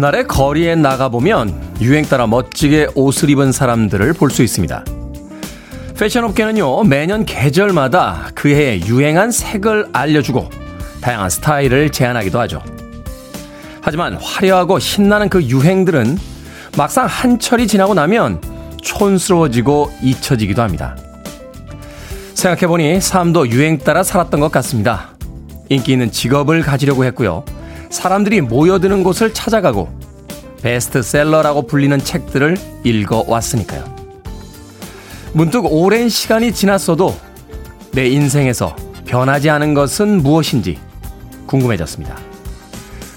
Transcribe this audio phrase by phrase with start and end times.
[0.00, 4.82] 봄날에 거리에 나가보면 유행 따라 멋지게 옷을 입은 사람들을 볼 수 있습니다.
[5.94, 10.48] 패션 업계는요, 매년 계절마다 그 해에 유행한 색을 알려주고
[11.02, 12.62] 다양한 스타일을 제안하기도 하죠.
[13.82, 16.16] 하지만 화려하고 신나는 그 유행들은
[16.78, 18.40] 막상 한철이 지나고 나면
[18.80, 20.96] 촌스러워지고 잊혀지기도 합니다.
[22.32, 25.10] 생각해보니 삶도 유행 따라 살았던 것 같습니다.
[25.68, 27.44] 인기 있는 직업을 가지려고 했고요.
[27.90, 29.88] 사람들이 모여드는 곳을 찾아가고
[30.62, 33.84] 베스트셀러라고 불리는 책들을 읽어왔으니까요.
[35.32, 37.16] 문득 오랜 시간이 지났어도
[37.92, 38.74] 내 인생에서
[39.04, 40.78] 변하지 않은 것은 무엇인지
[41.46, 42.16] 궁금해졌습니다.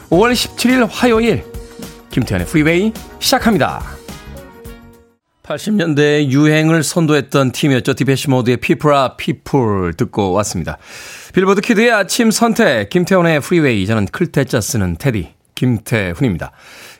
[0.10, 1.44] 5월 17일 화요일
[2.12, 4.03] 김태훈의 프리웨이 시작합니다.
[5.44, 7.94] 80년대 유행을 선도했던 팀이었죠.
[7.96, 10.78] Depeche Mode의 People are People 듣고 왔습니다.
[11.34, 13.86] Billboard Kid의 아침 선택, 김태훈의 프리웨이.
[13.86, 16.52] 저는 클 태 자 쓰는 테디, 김태훈입니다.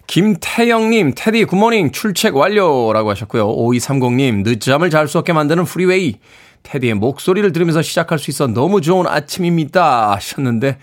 [0.08, 3.48] 김태영님, 테디 good morning 출첵 완료라고 하셨고요.
[3.48, 6.20] 5230님, 늦잠을 잘 수 없게 만드는 프리웨이.
[6.64, 10.78] 테디의 목소리를 들으면서 시작할 수 있어 너무 좋은 아침입니다 하셨는데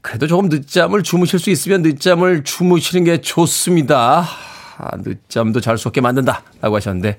[0.00, 4.51] 그래도 조금 늦잠을 주무실 수 있으면 늦잠을 주무시는 게 좋습니다.
[4.82, 6.42] 아, 늦잠도 잘 수 없게 만든다.
[6.60, 7.18] 라고 하셨는데,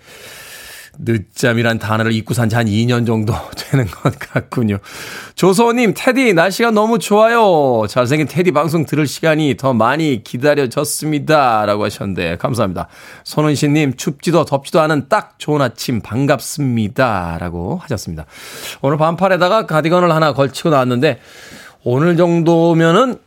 [0.99, 4.77] 늦잠이란 단어를 잊고 산 지 한 2년 정도 되는 것 같군요.
[5.33, 7.87] 조소님, 테디, 날씨가 너무 좋아요.
[7.89, 11.65] 잘생긴 테디 방송 들을 시간이 더 많이 기다려졌습니다.
[11.65, 12.89] 라고 하셨는데, 감사합니다.
[13.23, 17.37] 손은신님, 춥지도 덥지도 않은 딱 좋은 아침 반갑습니다.
[17.39, 18.25] 라고 하셨습니다.
[18.83, 21.19] 오늘 반팔에다가 가디건을 하나 걸치고 나왔는데,
[21.83, 23.17] 오늘 정도면은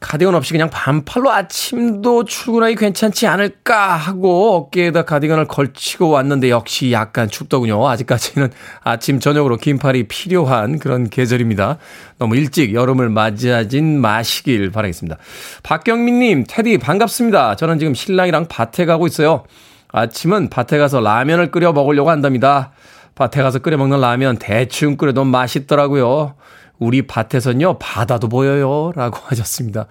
[0.00, 7.28] 가디건 없이 그냥 반팔로 아침도 출근하기 괜찮지 않을까 하고 어깨에다 가디건을 걸치고 왔는데 역시 약간
[7.28, 7.86] 춥더군요.
[7.86, 8.50] 아직까지는
[8.82, 11.76] 아침 저녁으로 긴팔이 필요한 그런 계절입니다.
[12.18, 15.18] 너무 일찍 여름을 맞이하진 마시길 바라겠습니다.
[15.62, 17.56] 박경민님, 테디 반갑습니다.
[17.56, 19.44] 저는 지금 신랑이랑 밭에 가고 있어요.
[19.92, 22.72] 아침은 밭에 가서 라면을 끓여 먹으려고 한답니다.
[23.16, 26.36] 밭에 가서 끓여 먹는 라면 대충 끓여도 맛있더라고요.
[26.80, 28.90] 우리 밭에선요, 바다도 보여요.
[28.96, 29.86] 라고 하셨습니다.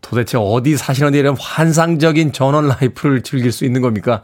[0.00, 4.22] 도대체 어디 사시는 이런 환상적인 전원 라이프를 즐길 수 있는 겁니까?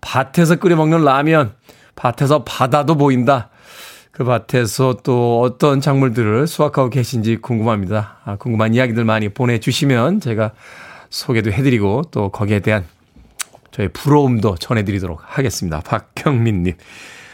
[0.00, 1.52] 밭에서 끓여 먹는 라면,
[1.94, 3.50] 밭에서 바다도 보인다.
[4.10, 8.16] 그 밭에서 또 어떤 작물들을 수확하고 계신지 궁금합니다.
[8.24, 10.52] 아, 궁금한 이야기들 많이 보내주시면 제가
[11.10, 12.84] 소개도 해드리고 또 거기에 대한
[13.70, 15.80] 저의 부러움도 전해드리도록 하겠습니다.
[15.80, 16.74] 박경민님.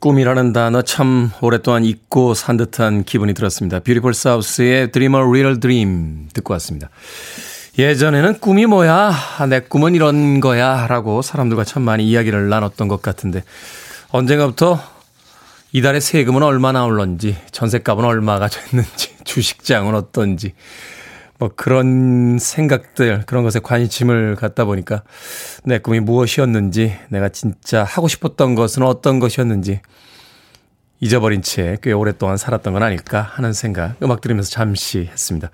[0.00, 3.80] 꿈이라는 단어 참 오랫동안 잊고 산 듯한 기분이 들었습니다.
[3.80, 5.60] 뷰티풀 사우스의 Dream a Real
[6.32, 6.88] 듣고 왔습니다.
[7.78, 9.12] 예전에는 꿈이 뭐야?
[9.50, 10.86] 내 꿈은 이런 거야.
[10.86, 13.44] 라고 사람들과 참 많이 이야기를 나눴던 것 같은데
[14.08, 14.80] 언젠가부터
[15.72, 20.54] 이달의 세금은 얼마나 올런지, 전세값은 얼마가 됐는지, 주식장은 어떤지,
[21.38, 25.02] 뭐 그런 생각들, 그런 것에 관심을 갖다 보니까
[25.64, 29.80] 내 꿈이 무엇이었는지, 내가 진짜 하고 싶었던 것은 어떤 것이었는지
[31.00, 35.50] 잊어버린 채 꽤 오랫동안 살았던 건 아닐까 하는 생각 음악 들으면서 잠시 했습니다.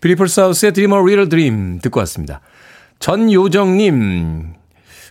[0.00, 2.40] Beautiful South의 Dream a Real Dream 듣고 왔습니다.
[2.98, 4.54] 전요정님,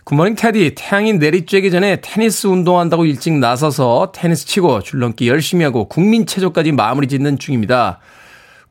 [0.04, 0.74] good morning 테디.
[0.74, 7.38] 태양이 내리쬐기 전에 테니스 운동한다고 일찍 나서서 테니스 치고 줄넘기 열심히 하고 국민체조까지 마무리 짓는
[7.38, 8.00] 중입니다.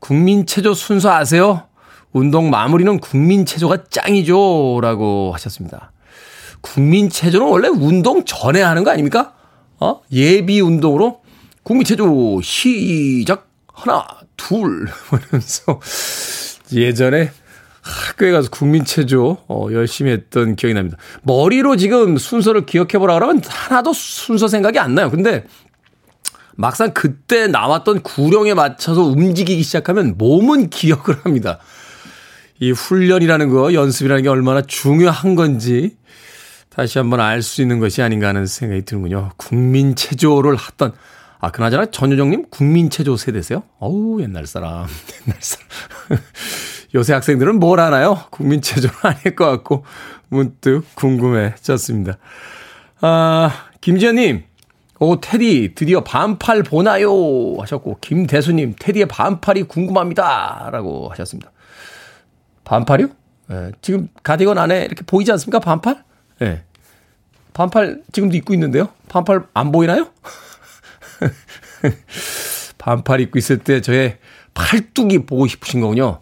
[0.00, 1.64] 국민체조 순서 아세요?
[2.12, 4.80] 운동 마무리는 국민체조가 짱이죠.
[4.82, 5.92] 라고 하셨습니다.
[6.60, 9.34] 국민체조는 원래 운동 전에 하는 거 아닙니까?
[9.78, 10.00] 어?
[10.12, 11.20] 예비 운동으로
[11.62, 14.06] 국민체조 시작 하나
[14.36, 15.80] 둘 하면서
[16.72, 17.30] 예전에
[17.82, 20.98] 학교에 가서 국민체조 어, 열심히 했던 기억이 납니다.
[21.22, 25.10] 머리로 지금 순서를 기억해 보라 그러면 하나도 순서 생각이 안 나요.
[25.10, 25.44] 근데
[26.58, 31.58] 막상 그때 나왔던 구령에 맞춰서 움직이기 시작하면 몸은 기억을 합니다.
[32.58, 35.96] 이 훈련이라는 거, 연습이라는 게 얼마나 중요한 건지
[36.68, 39.30] 다시 한번 알 수 있는 것이 아닌가 하는 생각이 드는군요.
[39.36, 40.92] 국민 체조를 했던
[41.38, 43.62] 아, 그나저나 전효정님 국민체조 세대세요?
[43.78, 44.88] 어우, 옛날 사람.
[45.28, 45.68] 옛날 사람.
[46.96, 48.24] 요새 학생들은 뭘 하나요?
[48.30, 49.84] 국민체조는 아닐 것 같고,
[50.28, 52.18] 문득 궁금해졌습니다.
[53.00, 54.42] 아, 김지현님,
[55.00, 57.56] 오, 테디, 드디어 반팔 보나요?
[57.58, 60.70] 하셨고, 김대수님, 테디의 반팔이 궁금합니다.
[60.72, 61.52] 라고 하셨습니다.
[62.64, 63.08] 반팔이요?
[63.50, 65.60] 예, 지금 가디건 안에 이렇게 보이지 않습니까?
[65.60, 66.04] 반팔?
[66.42, 66.64] 예.
[67.54, 68.88] 반팔 지금도 입고 있는데요?
[69.08, 70.10] 반팔 안 보이나요?
[72.78, 74.18] 반팔 입고 있을 때 저의
[74.54, 76.20] 팔뚝이 보고 싶으신 거군요.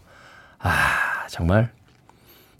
[0.58, 1.72] 아, 정말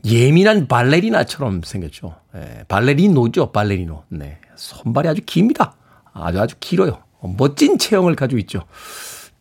[0.05, 2.17] 예민한 발레리나처럼 생겼죠.
[2.35, 4.05] 예, 발레리노죠, 발레리노.
[4.09, 4.39] 네.
[4.57, 5.75] 손발이 아주 깁니다.
[6.21, 6.99] 아주 아주 길어요.
[7.39, 8.63] 멋진 체형을 가지고 있죠.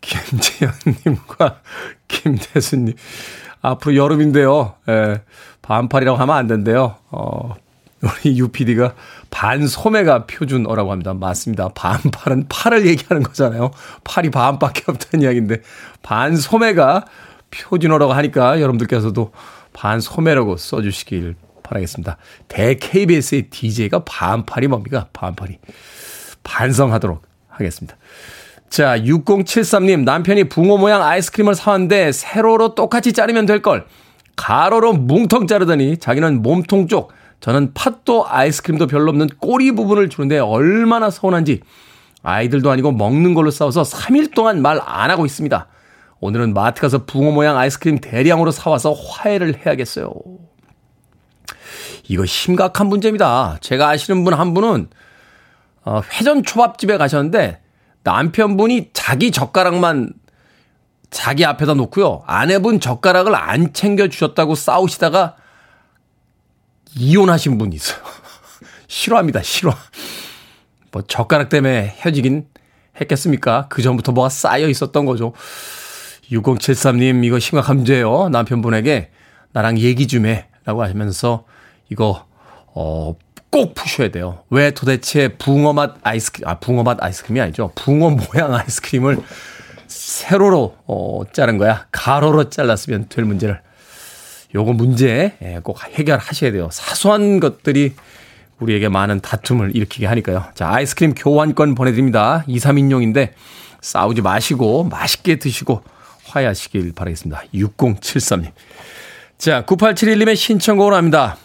[0.01, 1.61] 김재현님과
[2.07, 2.95] 김대수님.
[3.61, 4.75] 앞으로 여름인데요.
[4.89, 5.21] 예,
[5.61, 6.95] 반팔이라고 하면 안 된대요.
[7.09, 7.55] 어,
[8.01, 8.93] 우리 UPD가
[9.31, 11.13] 반소매가 표준어라고 합니다.
[11.13, 11.69] 맞습니다.
[11.69, 13.71] 반팔은 팔을 얘기하는 거잖아요.
[14.03, 15.61] 팔이 반밖에 없다는 이야기인데
[16.03, 17.05] 반소매가
[17.49, 19.31] 표준어라고 하니까 여러분들께서도
[19.73, 22.17] 반소매라고 써주시길 바라겠습니다.
[22.47, 25.07] 대 KBS의 DJ가 반팔이 뭡니까?
[25.13, 25.57] 반팔이.
[26.45, 27.97] 반성하도록 하겠습니다.
[28.69, 33.85] 자, 6073님, 남편이 붕어 모양 아이스크림을 사왔는데 세로로 똑같이 자르면 될 걸.
[34.37, 41.09] 가로로 뭉텅 자르더니 자기는 몸통 쪽, 저는 팥도 아이스크림도 별로 없는 꼬리 부분을 주는데 얼마나
[41.09, 41.61] 서운한지
[42.23, 45.67] 아이들도 아니고 먹는 걸로 싸워서 3일 동안 말 안 하고 있습니다.
[46.21, 50.11] 오늘은 마트 가서 붕어 모양 아이스크림 대량으로 사와서 화해를 해야겠어요.
[52.07, 53.57] 이거 심각한 문제입니다.
[53.61, 54.87] 제가 아시는 분 한 분은
[55.85, 57.61] 어, 회전 초밥집에 가셨는데
[58.03, 60.13] 남편분이 자기 젓가락만
[61.11, 62.23] 자기 앞에다 놓고요.
[62.25, 65.35] 아내분 젓가락을 안 챙겨 주셨다고 싸우시다가
[66.97, 67.99] 이혼하신 분이 있어요.
[68.87, 69.41] 싫어합니다.
[69.43, 69.73] 싫어.
[70.91, 72.47] 뭐 젓가락 때문에 헤어지긴
[72.99, 73.67] 했겠습니까?
[73.69, 75.33] 그 전부터 뭐가 쌓여 있었던 거죠.
[76.31, 78.29] 6073님 이거 심각한 문제예요.
[78.29, 79.11] 남편분에게
[79.51, 80.47] 나랑 얘기 좀 해.
[80.65, 81.45] 라고 하시면서
[81.89, 82.25] 이거
[82.73, 83.15] 어,
[83.55, 84.39] 꼭 푸셔야 돼요.
[84.49, 87.71] 왜 도대체 붕어 맛 아이스크림, 아, 붕어 맛 아이스크림이 아니죠.
[87.73, 89.17] 붕어 모양 아이스크림을
[89.87, 91.85] 세로로, 어, 자른 거야.
[91.89, 93.61] 가로로 잘랐으면 될 문제를.
[94.53, 96.67] 요거 문제 예, 꼭 해결하셔야 돼요.
[96.69, 97.93] 사소한 것들이
[98.59, 100.47] 우리에게 많은 다툼을 일으키게 하니까요.
[100.53, 102.43] 자, 아이스크림 교환권 보내드립니다.
[102.47, 103.29] 2, 3인용인데
[103.79, 105.81] 싸우지 마시고 맛있게 드시고
[106.25, 107.43] 화해하시길 바라겠습니다.
[107.53, 108.51] 6073님.
[109.37, 111.37] 자, 9871님의 신청곡으로 합니다.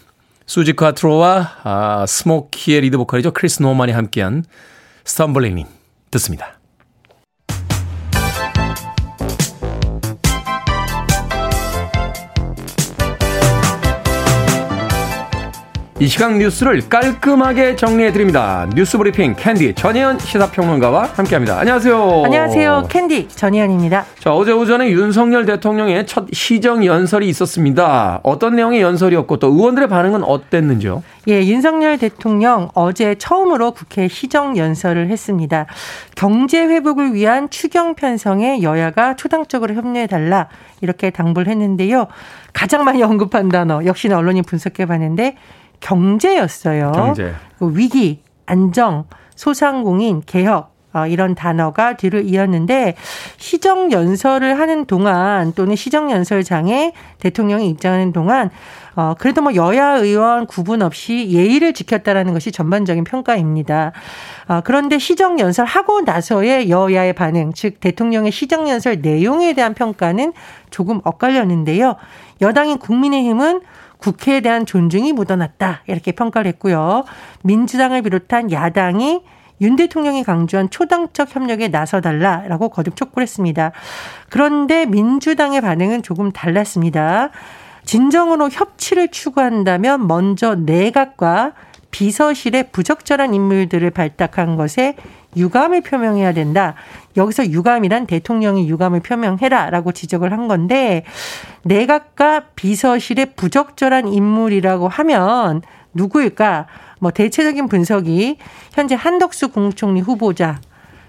[0.51, 3.31] Suzi Quatro와 아, Smokie의 리드 보컬이죠.
[3.31, 4.45] Chris Norman이 함께한
[5.05, 5.65] Stumblin' In
[6.11, 6.60] 듣습니다.
[16.01, 18.67] 이 시각 뉴스를 깔끔하게 정리해드립니다.
[18.75, 21.59] 뉴스 브리핑 캔디 전혜연 시사평론가와 함께합니다.
[21.59, 22.23] 안녕하세요.
[22.25, 22.87] 안녕하세요.
[22.89, 24.07] 캔디 전혜연입니다.
[24.19, 28.21] 자, 어제 오전에 윤석열 대통령의 첫 시정 연설이 있었습니다.
[28.23, 31.03] 어떤 내용의 연설이었고 또 의원들의 반응은 어땠는지요?
[31.29, 35.67] 예, 윤석열 대통령 어제 처음으로 국회 시정 연설을 했습니다.
[36.17, 40.49] 경제 회복을 위한 추경 편성에 여야가 초당적으로 협력해달라
[40.81, 42.07] 이렇게 당부를 했는데요.
[42.55, 45.37] 가장 많이 언급한 단어 역시나 언론이 분석해 봤는데
[45.81, 46.93] 경제였어요.
[46.93, 47.35] 경제.
[47.59, 52.97] 그 위기, 안정, 소상공인, 개혁, 어, 이런 단어가 뒤를 이었는데
[53.37, 58.51] 시정 연설을 하는 동안 또는 시정 연설장에 대통령이 입장하는 동안
[58.97, 63.93] 어, 그래도 뭐 여야 의원 구분 없이 예의를 지켰다라는 것이 전반적인 평가입니다.
[64.49, 70.33] 어, 그런데 시정 연설 하고 나서의 여야의 반응, 즉 대통령의 시정 연설 내용에 대한 평가는
[70.71, 71.95] 조금 엇갈렸는데요.
[72.41, 73.61] 여당인 국민의힘은
[74.01, 75.83] 국회에 대한 존중이 묻어났다.
[75.87, 77.05] 이렇게 평가를 했고요.
[77.43, 79.23] 민주당을 비롯한 야당이
[79.61, 83.73] 윤 대통령이 강조한 초당적 협력에 나서달라라고 거듭 촉구를 했습니다.
[84.31, 87.31] 그런데 민주당의 반응은 조금 달랐습니다.
[87.85, 91.53] 진정으로 협치를 추구한다면 먼저 내각과
[91.91, 94.97] 비서실의 부적절한 인물들을 발탁한 것에
[95.37, 96.75] 유감을 표명해야 된다.
[97.17, 101.05] 여기서 유감이란 대통령이 유감을 표명해라라고 지적을 한 건데
[101.63, 105.63] 내각과 비서실의 부적절한 인물이라고 하면
[105.95, 106.67] 누구일까?
[107.01, 108.37] 뭐 대체적인 분석이
[108.73, 110.61] 현재 한덕수 국무총리 후보자,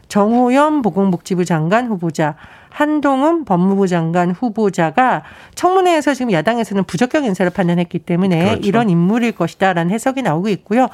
[0.08, 2.36] 정호연 보건복지부 장관 후보자,
[2.70, 5.24] 한동훈 법무부 장관 후보자가
[5.56, 8.68] 청문회에서 지금 야당에서는 부적격 인사를 판단했기 때문에 그렇죠.
[8.68, 10.88] 이런 인물일 것이다라는 해석이 나오고 있고요.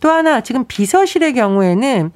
[0.00, 2.10] 또 하나 지금 비서실의 경우에는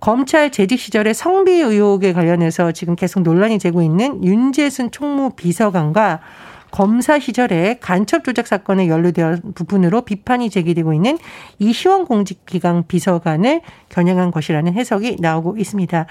[0.00, 6.20] 검찰 재직 시절에 성비 의혹에 관련해서 지금 계속 논란이 되고 있는 윤재순 총무 비서관과
[6.70, 11.18] 검사 시절에 간첩 조작 사건에 연루되어 부분으로 비판이 제기되고 있는
[11.58, 16.06] 이시원 공직기강 비서관을 겨냥한 것이라는 해석이 나오고 있습니다.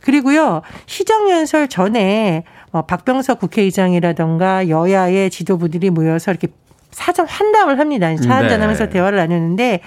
[0.00, 6.48] 그리고요 시정연설 전에 어, 박병석 국회의장이라던가 여야의 지도부들이 모여서 이렇게
[6.90, 8.14] 사전 환담을 합니다.
[8.16, 8.90] 차 한잔하면서 네.
[8.90, 9.80] 대화를 나누는데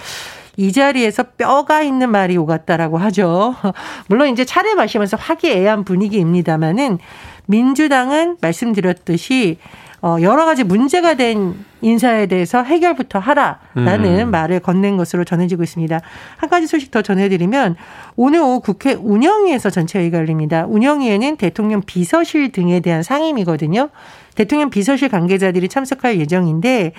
[0.57, 3.55] 이 자리에서 뼈가 있는 말이 오갔다라고 하죠.
[4.07, 7.00] 물론 이제 차를 마시면서 화기애애한 분위기입니다만은
[7.48, 9.58] 민주당은 말씀드렸듯이
[10.04, 14.32] 어, 여러 가지 문제가 된 인사에 대해서 해결부터 하라라는 음.
[14.32, 16.02] 말을 건넨 것으로 전해지고 있습니다.
[16.36, 17.78] 한 가지 소식 더 전해드리면
[18.18, 20.66] 오늘 오후 국회 운영위에서 전체 회의가 열립니다.
[20.68, 23.90] 운영위에는 대통령 비서실 등에 대한 상임이거든요.
[24.36, 26.92] 대통령 비서실 관계자들이 참석할 예정인데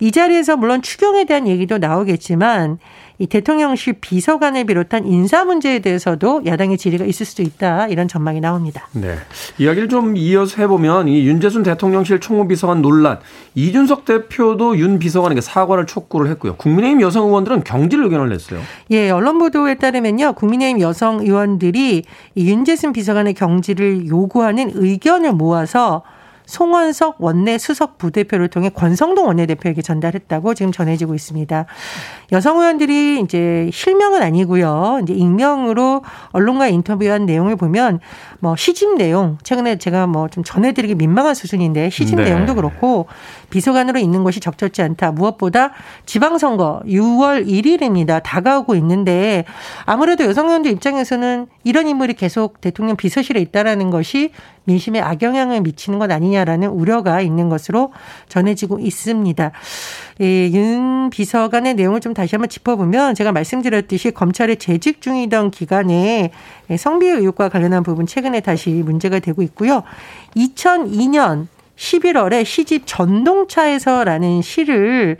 [0.00, 2.78] 이 자리에서 물론 추경에 대한 얘기도 나오겠지만
[3.18, 8.88] 이 대통령실 비서관을 비롯한 인사 문제에 대해서도 야당의 질의가 있을 수도 있다 이런 전망이 나옵니다.
[8.92, 9.16] 네.
[9.58, 13.18] 이야기를 좀 이어서 해보면 이 윤재순 대통령실 총무비서관 논란
[13.54, 16.56] 이준석 대표도 윤 비서관에게 사과를 촉구를 했고요.
[16.56, 18.60] 국민의힘 여성 의원들은 경질 의견을 냈어요.
[18.90, 20.34] 예, 언론 보도에 따르면요.
[20.34, 22.02] 국민의힘 여성 의원들이
[22.34, 26.02] 이 윤재순 비서관의 경질을 요구하는 의견을 모아서
[26.46, 31.66] 송원석 원내 수석 부대표를 통해 권성동 원내대표에게 전달했다고 지금 전해지고 있습니다.
[32.32, 35.00] 여성 의원들이 이제 실명은 아니고요.
[35.02, 38.00] 이제 익명으로 언론과 인터뷰한 내용을 보면
[38.40, 42.24] 뭐 시집 내용 최근에 제가 뭐 좀 전해드리기 민망한 수준인데 시집 네.
[42.24, 43.06] 내용도 그렇고
[43.50, 45.12] 비서관으로 있는 것이 적절치 않다.
[45.12, 45.72] 무엇보다
[46.04, 48.22] 지방선거 6월 1일입니다.
[48.22, 49.44] 다가오고 있는데
[49.84, 54.32] 아무래도 여성 의원들 입장에서는 이런 인물이 계속 대통령 비서실에 있다라는 것이
[54.64, 57.92] 민심에 악영향을 미치는 것 아니냐라는 우려가 있는 것으로
[58.28, 59.52] 전해지고 있습니다.
[60.20, 66.30] 예, 윤 비서관의 내용을 좀 다시 한번 짚어보면 제가 말씀드렸듯이 검찰에 재직 중이던 기간에
[66.78, 69.82] 성비 의혹과 관련한 부분 최근에 다시 문제가 되고 있고요.
[70.36, 75.18] 2002년 11월에 시집 전동차에서라는 시를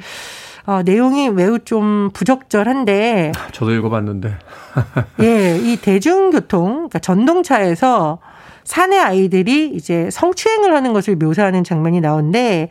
[0.65, 3.33] 어, 내용이 매우 좀 부적절한데.
[3.53, 4.37] 저도 읽어봤는데.
[5.23, 8.19] 예, 이 대중교통, 그러니까 전동차에서
[8.65, 12.69] 사내 아이들이 이제 성추행을 하는 것을 묘사하는 장면이 나오는데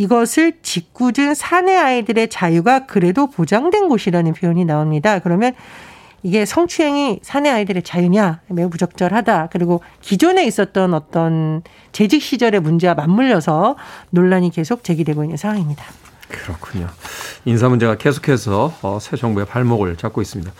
[0.00, 5.18] 이것을 짓궂은 사내 아이들의 자유가 그래도 보장된 곳이라는 표현이 나옵니다.
[5.18, 5.52] 그러면
[6.22, 9.50] 이게 성추행이 사내 아이들의 자유냐 매우 부적절하다.
[9.52, 13.76] 그리고 기존에 있었던 어떤 재직 시절의 문제와 맞물려서
[14.08, 15.84] 논란이 계속 제기되고 있는 상황입니다.
[16.28, 16.88] 그렇군요.
[17.44, 20.50] 인사 문제가 계속해서 어, 새 정부의 발목을 잡고 있습니다.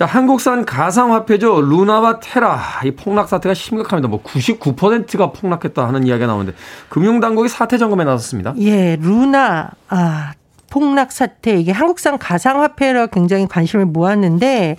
[0.00, 1.60] 자, 한국산 가상화폐죠.
[1.60, 2.58] 루나와 테라.
[2.86, 4.08] 이 폭락 사태가 심각합니다.
[4.08, 6.56] 뭐 99%가 폭락했다 하는 이야기가 나오는데
[6.88, 8.54] 금융당국이 사태 점검에 나섰습니다.
[8.60, 10.32] 예, 루나, 아,
[10.70, 14.78] 폭락 사태 이게 한국산 가상화폐로 굉장히 관심을 모았는데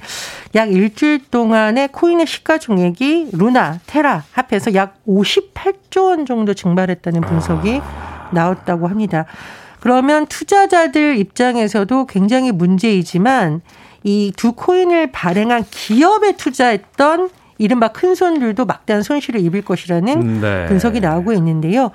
[0.55, 8.29] 약 일주일 동안의 코인의 시가총액이 루나, 테라 합해서 약 58조 원 정도 증발했다는 분석이 아...
[8.31, 9.25] 나왔다고 합니다.
[9.81, 13.61] 그러면 투자자들 입장에서도 굉장히 문제이지만
[14.03, 20.65] 이 두 코인을 발행한 기업에 투자했던 이른바 큰 손들도 막대한 손실을 입을 것이라는 네.
[20.65, 21.91] 분석이 나오고 있는데요.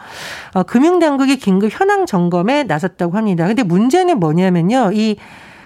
[0.54, 3.46] 어, 금융당국이 긴급 현황 점검에 나섰다고 합니다.
[3.48, 4.92] 근데 문제는 뭐냐면요.
[4.94, 5.16] 이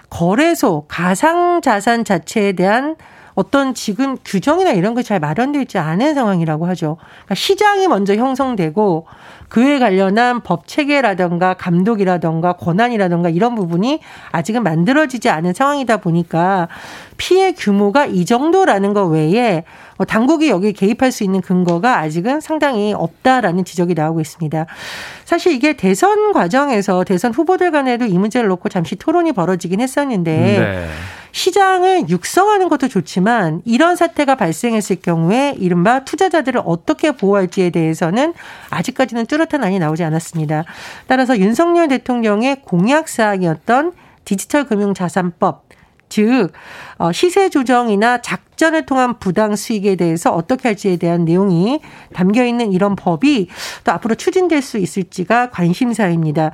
[0.08, 2.96] 거래소, 가상자산 자체에 대한
[3.40, 6.96] 어떤 지금 규정이나 이런 게 잘 마련되어 있지 않은 상황이라고 하죠.
[7.00, 9.06] 그러니까 시장이 먼저 형성되고
[9.48, 16.68] 그에 관련한 법 체계라던가 감독이라던가 권한이라던가 이런 부분이 아직은 만들어지지 않은 상황이다 보니까
[17.16, 19.64] 피해 규모가 이 정도라는 것 외에
[19.96, 24.66] 뭐 당국이 여기 개입할 수 있는 근거가 아직은 상당히 없다라는 지적이 나오고 있습니다.
[25.24, 30.86] 사실 이게 대선 과정에서 대선 후보들 간에도 이 문제를 놓고 잠시 토론이 벌어지긴 했었는데 네.
[31.32, 38.34] 시장을 육성하는 것도 좋지만 이런 사태가 발생했을 경우에 이른바 투자자들을 어떻게 보호할지에 대해서는
[38.70, 40.64] 아직까지는 뚜렷한 안이 나오지 않았습니다.
[41.06, 43.92] 따라서 윤석열 대통령의 공약 사항이었던
[44.24, 45.69] 디지털 금융 자산법
[46.10, 46.52] 즉
[46.98, 51.80] 어, 시세 조정이나 작전을 통한 부당 수익에 대해서 어떻게 할지에 대한 내용이
[52.12, 53.48] 담겨 있는 이런 법이
[53.84, 56.50] 또 앞으로 추진될 수 있을지가 관심사입니다.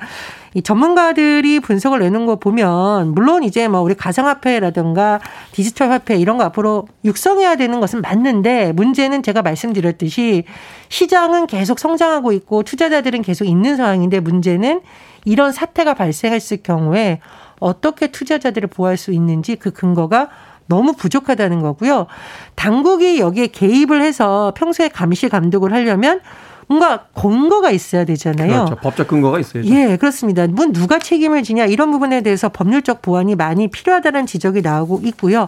[0.53, 5.19] 이 전문가들이 분석을 내는 거 보면 물론 이제 뭐 우리 가상화폐라든가
[5.51, 10.45] 디지털 화폐 이런 거 앞으로 육성해야 되는 것은 맞는데 문제는 제가 말씀드렸듯이
[10.89, 14.81] 시장은 계속 성장하고 있고 투자자들은 계속 있는 상황인데 문제는
[15.25, 17.19] 이런 사태가 발생했을 경우에
[17.59, 20.29] 어떻게 투자자들을 보호할 수 있는지 그 근거가
[20.67, 22.07] 너무 부족하다는 거고요.
[22.55, 26.19] 당국이 여기에 개입을 해서 평소에 감시 감독을 하려면
[26.67, 28.65] 뭔가 근거가 있어야 되잖아요.
[28.65, 28.75] 그렇죠.
[28.75, 29.69] 법적 근거가 있어야죠.
[29.73, 30.45] 예, 그렇습니다.
[30.47, 35.47] 뭐 누가 책임을 지냐 이런 부분에 대해서 법률적 보완이 많이 필요하다는 지적이 나오고 있고요.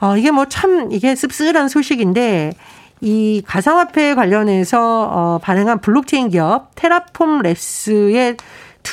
[0.00, 2.52] 어, 이게 뭐 참 이게 씁쓸한 소식인데
[3.00, 8.36] 이 가상화폐 관련해서 어, 반응한 블록체인 기업 테라폼 랩스의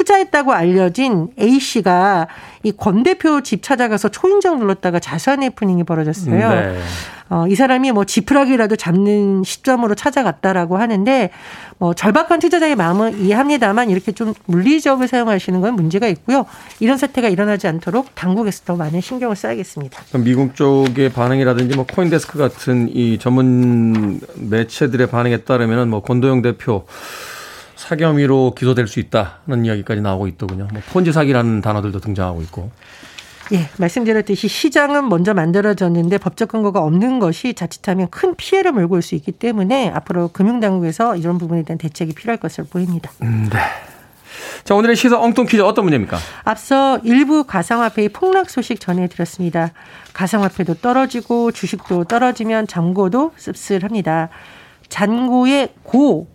[0.05, 2.27] 투자했다고 알려진 A 씨가
[2.63, 6.50] 이 권 대표 집 찾아가서 초인종 눌렀다가 자산 해프닝이 벌어졌어요.
[6.50, 6.79] 네.
[7.29, 11.29] 어, 이 사람이 뭐 지푸라기라도 잡는 시점으로 찾아갔다라고 하는데
[11.77, 16.46] 뭐 절박한 투자자의 마음은 이해합니다만 이렇게 좀 물리적을 사용하시는 건 문제가 있고요.
[16.79, 20.01] 이런 사태가 일어나지 않도록 당국에서 더 많은 신경을 써야겠습니다.
[20.24, 26.86] 미국 쪽의 반응이라든지 뭐 코인데스크 같은 이 전문 매체들의 반응에 따르면은 뭐 권도영 대표
[27.81, 30.67] 사기 혐의로 기소될 수 있다는 이야기까지 나오고 있더군요.
[30.71, 32.71] 뭐 폰지 사기라는 단어들도 등장하고 있고.
[33.53, 39.15] 예, 말씀드렸듯이 시장은 먼저 만들어졌는데 법적 근거가 없는 것이 자칫하면 큰 피해를 몰고 올 수
[39.15, 43.11] 있기 때문에 앞으로 금융당국에서 이런 부분에 대한 대책이 필요할 것으로 보입니다.
[43.23, 43.59] 음, 네.
[44.63, 46.17] 자, 오늘의 시사 엉뚱 퀴즈 어떤 문제입니까?
[46.43, 49.71] 앞서 일부 가상화폐의 폭락 소식 전해드렸습니다.
[50.13, 54.29] 가상화폐도 떨어지고 주식도 떨어지면 잔고도 씁쓸합니다.
[54.88, 56.27] 잔고의 고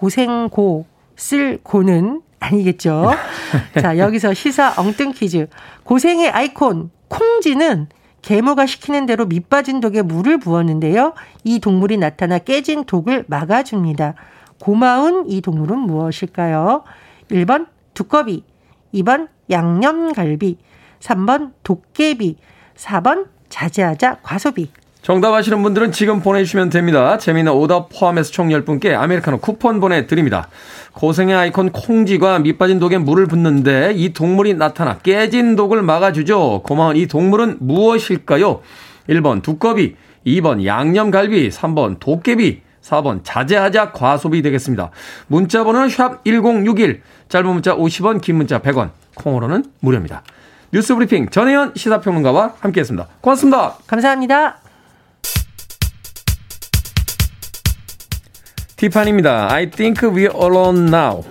[0.00, 3.10] 고생고 쓸 고는 아니겠죠.
[3.78, 5.46] 자, 여기서 시사 엉뚱 퀴즈.
[5.84, 7.88] 고생의 아이콘 콩지는
[8.22, 11.12] 계모가 시키는 대로 밑빠진 독에 물을 부었는데요.
[11.44, 14.14] 이 동물이 나타나 깨진 독을 막아줍니다.
[14.58, 16.84] 고마운 이 동물은 무엇일까요?
[17.30, 18.44] 1번 두꺼비,
[18.94, 20.56] 2번 양념갈비,
[21.00, 22.36] 3번 도깨비,
[22.76, 24.70] 4번 자제하자 과소비.
[25.02, 27.16] 정답 아시는 분들은 지금 보내주시면 됩니다.
[27.16, 30.48] 재미있는 오답 포함해서 총 10분께 아메리카노 쿠폰 보내드립니다.
[30.92, 36.62] 고생의 아이콘 콩쥐가 밑빠진 독에 물을 붓는데 이 동물이 나타나 깨진 독을 막아주죠.
[36.64, 38.60] 고마운 이 동물은 무엇일까요?
[39.08, 44.90] 1번 두꺼비, 2번 양념갈비, 3번 도깨비, 4번 자제하자 과소비 되겠습니다.
[45.28, 50.22] 문자 번호는 샵 1061, 짧은 문자 50원, 긴 문자 100원, 콩으로는 무료입니다.
[50.72, 53.08] 뉴스 브리핑 전혜연 시사평론가와 함께했습니다.
[53.22, 53.76] 고맙습니다.
[53.86, 54.69] 감사합니다.
[58.80, 59.52] 티파니입니다.
[59.52, 61.22] I think we're alone now.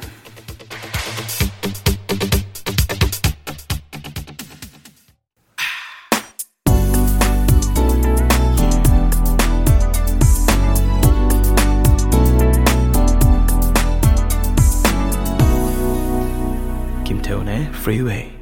[17.03, 18.38] 김태훈의 Freeway.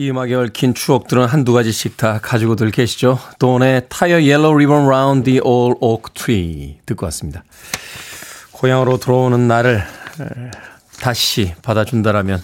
[0.00, 3.18] 이 음악에 얽힌 추억들은 한두 가지씩 다 가지고들 계시죠.
[3.40, 7.42] Dawn의 Tie a Yellow Ribbon Round the Ole Oak Tree 듣고 왔습니다.
[8.52, 9.82] 고향으로 들어오는 나를
[11.00, 12.40] 다시 받아준다라면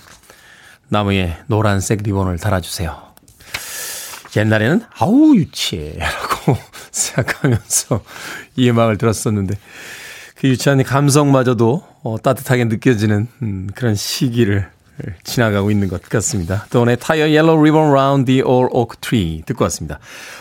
[0.88, 3.00] 나무에 노란색 리본을 달아주세요.
[4.36, 6.56] 옛날에는 아우 유치해라고
[6.90, 8.02] 생각하면서
[8.56, 9.54] 이 음악을 들었었는데
[10.34, 14.74] 그 유치한 감성마저도 어, 따뜻하게 느껴지는 음, 그런 시기를
[15.24, 16.66] 지나가고 있는 것 같습니다.
[16.70, 19.98] Dawn의 Tie a Yellow Ribbon Round the Ole Oak Tree 듣고 왔습니다.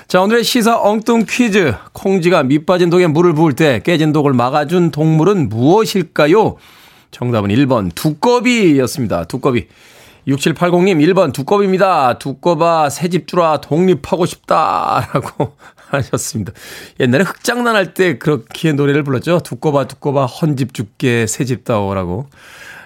[0.07, 1.73] 자, 오늘의 시사 엉뚱 퀴즈.
[1.93, 6.57] 콩쥐가 밑빠진 독에 물을 부을 때 깨진 독을 막아준 동물은 무엇일까요?
[7.11, 9.25] 정답은 1번 두꺼비였습니다.
[9.25, 9.67] 두꺼비.
[10.27, 12.17] 6780님 1번 두꺼비입니다.
[12.17, 15.55] 두껍아 새집 주라 독립하고 싶다 라고
[15.89, 16.53] 하셨습니다.
[16.99, 19.41] 옛날에 흑장난 할 때 그렇게 노래를 불렀죠.
[19.43, 22.27] 두꺼봐 두꺼봐 헌집 죽게 새집 다오라고.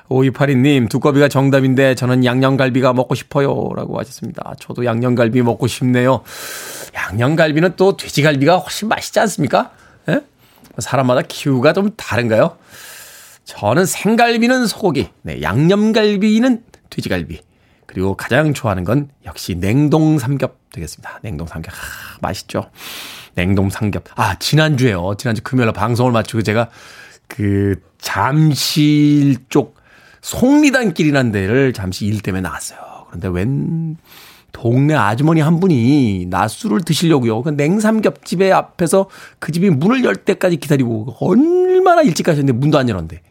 [0.09, 3.69] 5282님, 두꺼비가 정답인데 저는 양념갈비가 먹고 싶어요.
[3.75, 4.53] 라고 하셨습니다.
[4.59, 6.21] 저도 양념갈비 먹고 싶네요.
[6.93, 9.71] 양념갈비는 또 돼지갈비가 훨씬 맛있지 않습니까?
[10.09, 10.21] 예?
[10.77, 12.57] 사람마다 기후가 좀 다른가요?
[13.43, 17.41] 저는 생갈비는 소고기, 네, 양념갈비는 돼지갈비.
[17.85, 21.19] 그리고 가장 좋아하는 건 역시 냉동 삼겹 되겠습니다.
[21.23, 21.71] 냉동 삼겹.
[21.71, 22.69] 아, 맛있죠?
[23.33, 24.03] 냉동 삼겹.
[24.15, 25.15] 아, 지난주에요.
[25.17, 26.69] 지난주 금요일 방송을 마치고 제가
[27.27, 29.76] 그 잠실 쪽
[30.21, 32.79] 송리단길이라는 데를 잠시 일 때문에 나왔어요.
[33.07, 33.97] 그런데 웬
[34.51, 37.43] 동네 아주머니 한 분이 낮술을 드시려고요.
[37.43, 43.21] 그 냉삼겹집에 앞에서 그 집이 문을 열 때까지 기다리고 얼마나 일찍 가셨는데 문도 안 열었는데.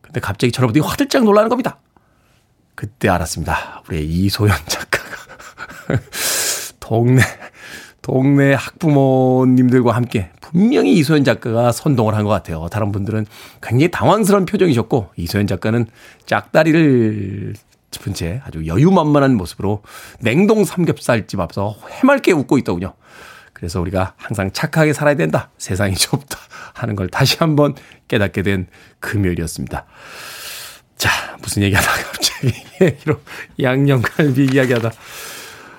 [0.00, 1.78] 근데 갑자기 저러보더니 화들짝 놀라는 겁니다.
[2.74, 3.82] 그때 알았습니다.
[3.88, 5.16] 우리 이소연 작가가
[6.80, 7.22] 동네
[8.02, 12.66] 동네 학부모님들과 함께 분명히 이소연 작가가 선동을 한 것 같아요.
[12.70, 13.26] 다른 분들은
[13.62, 15.86] 굉장히 당황스러운 표정이셨고 이소연 작가는
[16.26, 17.54] 짝다리를
[17.90, 19.82] 짚은 채 아주 여유만만한 모습으로
[20.20, 22.94] 냉동 삼겹살집 앞서 해맑게 웃고 있더군요.
[23.52, 25.50] 그래서 우리가 항상 착하게 살아야 된다.
[25.58, 26.38] 세상이 좁다.
[26.74, 27.74] 하는 걸 다시 한번
[28.08, 28.66] 깨닫게 된
[29.00, 29.84] 금요일이었습니다.
[30.96, 31.10] 자,
[31.42, 33.20] 무슨 얘기 하다가 갑자기 얘기로
[33.60, 34.90] 양념갈비 이야기 하다.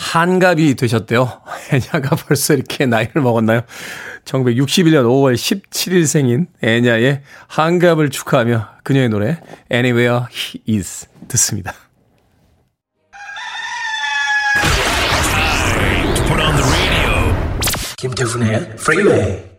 [0.00, 1.42] 한갑이 되셨대요.
[1.72, 3.60] 애냐가 벌써 이렇게 나이를 먹었나요?
[4.24, 11.74] 1961년 5월 17일 생인 애냐의 한갑을 축하하며 그녀의 노래 Anywhere He Is 듣습니다.
[17.98, 19.50] 김태훈의 프리웨이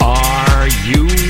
[0.00, 1.21] Are you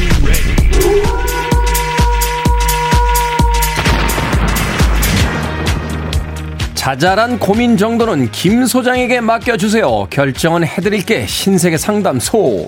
[6.83, 10.09] 자잘한 고민 정도는 김 소장에게 맡겨주세요.
[10.11, 12.66] 결정은 해드릴게 신세계 상담소.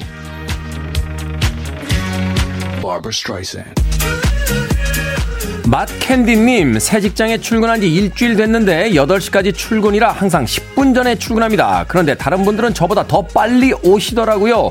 [5.67, 11.85] 맛캔디님, 새 직장에 출근한 지 일주일 됐는데 8시까지 출근이라 항상 10분 전에 출근합니다.
[11.89, 14.71] 그런데 다른 분들은 저보다 더 빨리 오시더라고요.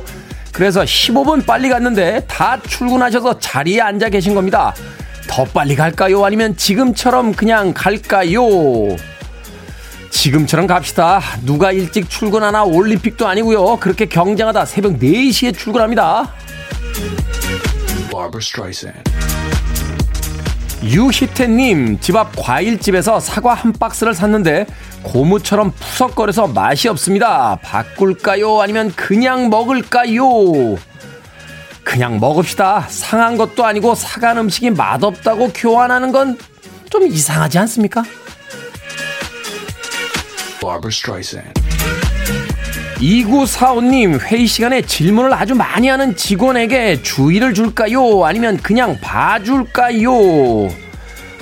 [0.53, 4.73] 그래서 15분 빨리 갔는데 다 출근하셔서 자리에 앉아 계신 겁니다.
[5.27, 6.23] 더 빨리 갈까요?
[6.23, 8.41] 아니면 지금처럼 그냥 갈까요?
[10.17, 11.19] 지금처럼 갑시다.
[11.43, 13.77] 누가 일찍 출근하나 올림픽도 아니고요.
[13.77, 16.31] 그렇게 경쟁하다 새벽 4시에 출근합니다.
[20.83, 24.67] 유희태님, 집 앞 과일집에서 사과 한 박스를 샀는데
[25.01, 27.57] 고무처럼 푸석거려서 맛이 없습니다.
[27.63, 28.61] 바꿀까요?
[28.61, 30.25] 아니면 그냥 먹을까요?
[31.83, 32.85] 그냥 먹읍시다.
[32.87, 36.37] 상한 것도 아니고 사간 음식이 맛없다고 교환하는 건
[36.93, 38.03] 좀 이상하지 않습니까?
[42.99, 48.23] 2945님, 회의 시간에 질문을 아주 많이 하는 직원에게 주의를 줄까요?
[48.25, 50.69] 아니면 그냥 봐줄까요?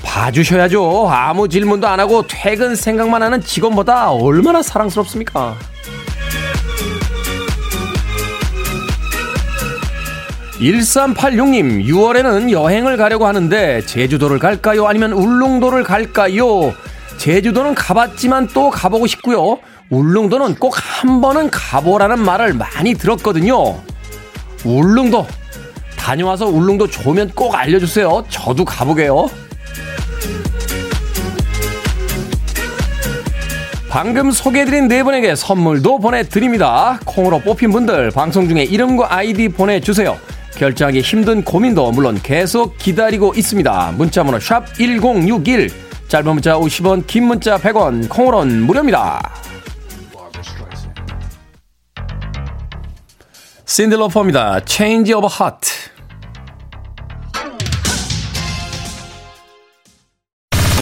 [0.03, 1.07] 봐주셔야죠.
[1.09, 5.55] 아무 질문도 안 하고 퇴근 생각만 하는 직원보다 얼마나 사랑스럽습니까?
[10.59, 14.87] 1386님, 6월에는 여행을 가려고 하는데 제주도를 갈까요?
[14.87, 16.73] 아니면 울릉도를 갈까요?
[17.21, 19.59] 제주도는 가봤지만 또 가보고 싶고요.
[19.91, 23.79] 울릉도는 꼭 한 번은 가보라는 말을 많이 들었거든요.
[24.65, 25.27] 울릉도
[25.99, 28.25] 다녀와서 울릉도 좋으면 꼭 알려주세요.
[28.27, 29.29] 저도 가보게요.
[33.87, 36.99] 방금 소개해드린 네 분에게 선물도 보내드립니다.
[37.05, 40.17] 콩으로 뽑힌 분들 방송 중에 이름과 아이디 보내주세요.
[40.55, 43.93] 결정하기 힘든 고민도 물론 계속 기다리고 있습니다.
[43.97, 45.69] 문자번호 샵 1061,
[46.11, 49.31] 짧은 문자 50원, 긴 문자 100원, 콩으로는 무료입니다.
[53.65, 54.59] 신들로퍼입니다.
[54.65, 55.71] Change of Heart.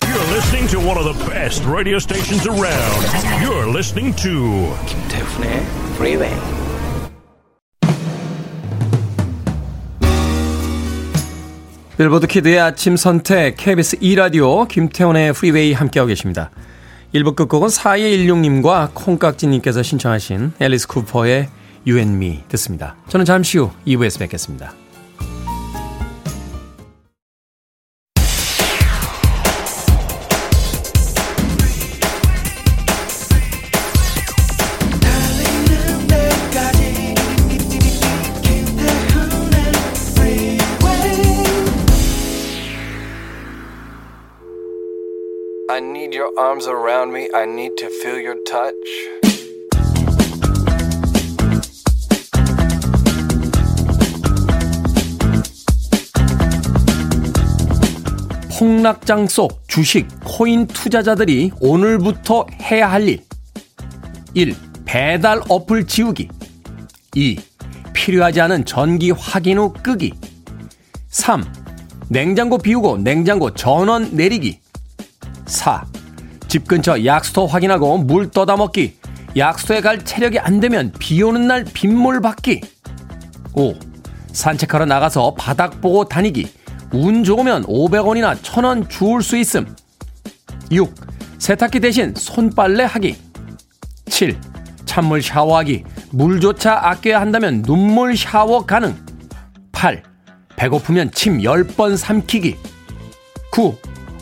[0.02, 3.06] You're listening to one of the best radio stations around.
[3.40, 5.64] You're listening to 김태훈의
[5.94, 6.59] Freeway.
[12.00, 16.50] Billboard Kid의 아침 선택 KBS 2라디오 김태훈의 프리웨이 함께하고 계십니다.
[17.14, 21.50] 1부 끝곡은 4216님과 콩깍지님께서 신청하신 Alice Cooper의
[21.86, 22.96] You and Me 듣습니다.
[23.10, 24.72] 저는 잠시 후 2부에서 뵙겠습니다.
[46.30, 47.30] Your arms around me.
[47.34, 48.74] I need to feel your touch.
[58.58, 63.24] 폭락장 속 주식, 코인 투자자들이 오늘부터 해야 할 일.
[64.34, 64.56] 1.
[64.86, 66.28] 배달 어플 지우기.
[67.16, 67.38] 2.
[67.94, 70.12] 필요하지 않은 전기 확인 후 끄기.
[71.08, 71.46] 3.
[72.10, 74.60] 냉장고 비우고 냉장고 전원 내리기.
[75.46, 75.86] 4.
[76.50, 78.98] 집 근처 약수터 확인하고 물 떠다 먹기.
[79.38, 82.62] 약수터에 갈 체력이 안 되면 비 오는 날 빗물 받기.
[83.54, 83.76] 5.
[84.34, 86.52] 산책하러 나가서 바닥 보고 다니기.
[86.92, 89.76] 운 좋으면 500원이나 1000원 주울 수 있음.
[90.72, 90.92] 6.
[91.38, 93.16] 세탁기 대신 손빨래 하기.
[94.10, 94.42] 7.
[94.86, 95.84] 찬물 샤워하기.
[96.10, 98.98] 물조차 아껴야 한다면 눈물 샤워 가능.
[99.72, 100.02] 8.
[100.56, 102.58] 배고프면 침 10번 삼키기.
[103.52, 103.78] 9.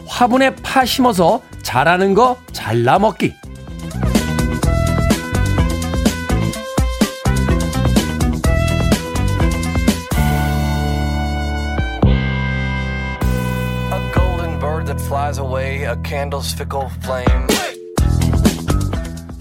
[0.07, 3.33] 화분에 파 심어서 자라는 거 잘라 먹기.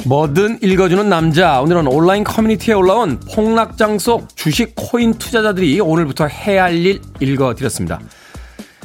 [0.04, 1.60] 뭐든 읽어주는 남자.
[1.60, 8.00] 오늘은 온라인 커뮤니티에 올라온 폭락장 속 주식 코인 투자자들이 오늘부터 해야 할 일 읽어드렸습니다.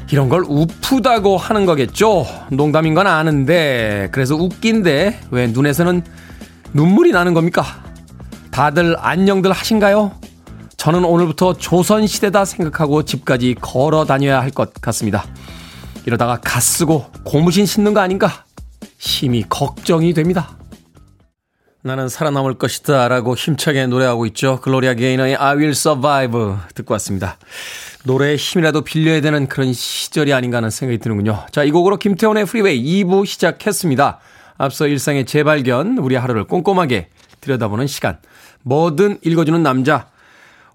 [0.10, 2.26] 이런 걸 우프다고 하는 거겠죠?
[2.52, 6.04] 농담인 건 아는데, 그래서 웃긴데, 왜 눈에서는
[6.74, 7.64] 눈물이 나는 겁니까?
[8.52, 10.12] 다들 안녕들 하신가요?
[10.76, 15.24] 저는 오늘부터 조선시대다 생각하고 집까지 걸어 다녀야 할 것 같습니다.
[16.06, 18.46] 이러다가 가 쓰고 고무신 신는 거 아닌가?
[18.98, 20.58] 심히 걱정이 됩니다.
[21.84, 24.60] 나는 살아남을 것이다 라고 힘차게 노래하고 있죠.
[24.62, 27.38] 글로리아 게이너의 I will survive 듣고 왔습니다.
[28.04, 31.46] 노래의 힘이라도 빌려야 되는 그런 시절이 아닌가 하는 생각이 드는군요.
[31.52, 34.20] 자, 이 곡으로 김태훈의 프리웨이 2부 시작했습니다.
[34.58, 37.10] 앞서 일상의 재발견, 우리 하루를 꼼꼼하게
[37.42, 38.18] 들여다보는 시간.
[38.64, 40.08] 뭐든 읽어주는 남자.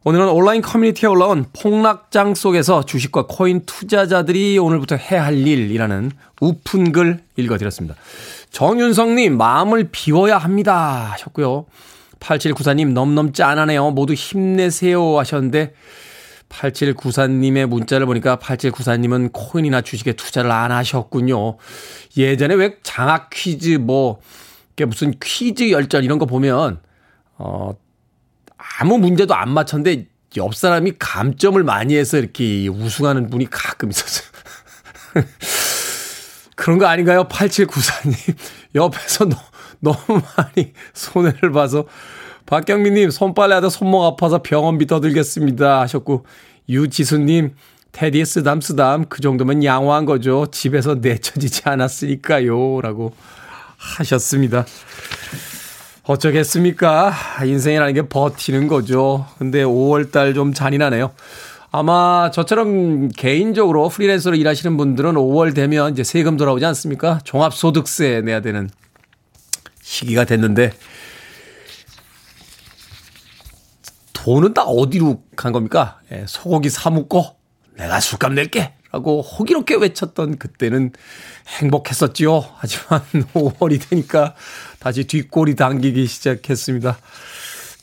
[0.05, 7.21] 오늘은 온라인 커뮤니티에 올라온 폭락장 속에서 주식과 코인 투자자들이 오늘부터 해야 할 일이라는 웃픈 글
[7.37, 7.97] 읽어드렸습니다.
[8.51, 11.09] 정윤성님, 마음을 비워야 합니다.
[11.13, 11.67] 하셨고요.
[12.21, 13.91] 8794님, 넘넘 짠하네요.
[13.91, 15.19] 모두 힘내세요.
[15.19, 15.75] 하셨는데,
[16.49, 21.57] 8794님의 문자를 보니까 8794님은 코인이나 주식에 투자를 안 하셨군요.
[22.17, 24.21] 예전에 왜 장학 퀴즈 뭐,
[24.87, 26.81] 무슨 퀴즈 열전 이런 거 보면,
[27.39, 27.73] 어,
[28.79, 30.07] 아무 문제도 안 맞췄는데
[30.37, 34.27] 옆 사람이 감점을 많이 해서 이렇게 우승하는 분이 가끔 있었어요.
[36.57, 37.29] 그런 거 아닌가요?
[37.29, 38.37] 8794님.
[38.75, 39.37] 옆에서 너,
[39.81, 41.87] 너무 많이 손해를 봐서
[42.47, 46.25] 박경민님 손빨래 하다 손목 아파서 병원비 더 들겠습니다 하셨고
[46.69, 47.55] 유지수님
[47.93, 50.47] 테디에 쓰담 쓰담 그 정도면 양호한 거죠.
[50.53, 53.13] 집에서 내쳐지지 않았으니까요 라고
[53.79, 54.67] 하셨습니다.
[56.05, 57.13] 어쩌겠습니까?
[57.45, 59.27] 인생이라는 게 버티는 거죠.
[59.39, 61.13] 근데 5월달 좀 잔인하네요.
[61.73, 67.19] 아마 저처럼 개인적으로 프리랜서로 일하시는 분들은 5월 되면 이제 세금 돌아오지 않습니까?
[67.25, 68.71] 종합소득세 내야 되는
[69.83, 70.73] 시기가 됐는데
[74.27, 76.01] 돈은 다 어디로 간 겁니까?
[76.11, 77.37] 예, 소고기 사 먹고
[77.77, 78.73] 내가 술값 낼게.
[78.91, 80.91] 라고 호기롭게 외쳤던 그때는
[81.61, 82.45] 행복했었지요.
[82.57, 83.03] 하지만
[83.35, 84.35] 5월이 되니까
[84.81, 86.99] 다시 뒷골이 당기기 시작했습니다.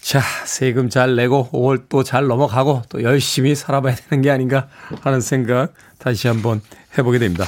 [0.02, 4.68] 자, 세금 잘 내고 5월 또 잘 넘어가고 또 열심히 살아봐야 되는 게 아닌가
[5.02, 6.62] 하는 생각 다시 한번
[6.98, 7.46] 해보게 됩니다.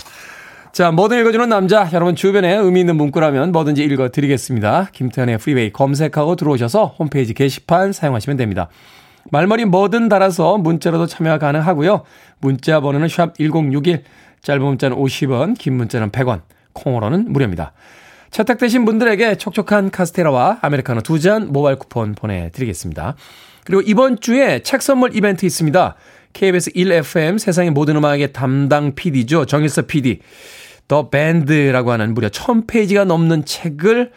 [0.76, 1.90] 자, 뭐든 읽어주는 남자.
[1.94, 4.90] 여러분 주변에 의미 있는 문구라면 뭐든지 읽어드리겠습니다.
[4.92, 8.68] 김태훈의 프리웨이 검색하고 들어오셔서 홈페이지 게시판 사용하시면 됩니다.
[9.32, 12.04] 말머리 뭐든 달아서 문자로도 참여가 가능하고요.
[12.40, 14.04] 문자 번호는 샵 1061,
[14.42, 16.42] 짧은 문자는 50원, 긴 문자는 100원,
[16.74, 17.72] 콩으로는 무료입니다.
[18.32, 23.16] 채택되신 분들에게 촉촉한 카스테라와 아메리카노 두 잔 모바일 쿠폰 보내드리겠습니다.
[23.64, 25.96] 그리고 이번 주에 책 선물 이벤트 있습니다.
[26.34, 29.46] KBS 1FM 세상의 모든 음악의 담당 PD죠.
[29.46, 30.20] 정일서 PD.
[30.88, 34.12] 더 밴드라고 하는 무려 1000페이지가 넘는 책을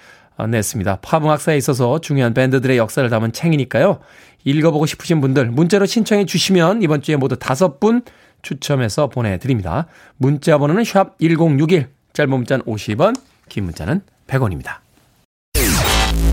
[0.48, 1.00] 냈습니다.
[1.02, 3.98] 팝음악사에 있어서 중요한 밴드들의 역사를 담은 책이니까요.
[4.44, 8.02] 읽어보고 싶으신 분들 문자로 신청해 주시면 이번 주에 모두 다섯 분
[8.42, 9.86] 추첨해서 보내드립니다.
[10.16, 13.16] 문자 번호는 샵 1061, 짧은 문자는 50원,
[13.48, 14.78] 긴 문자는 100원입니다.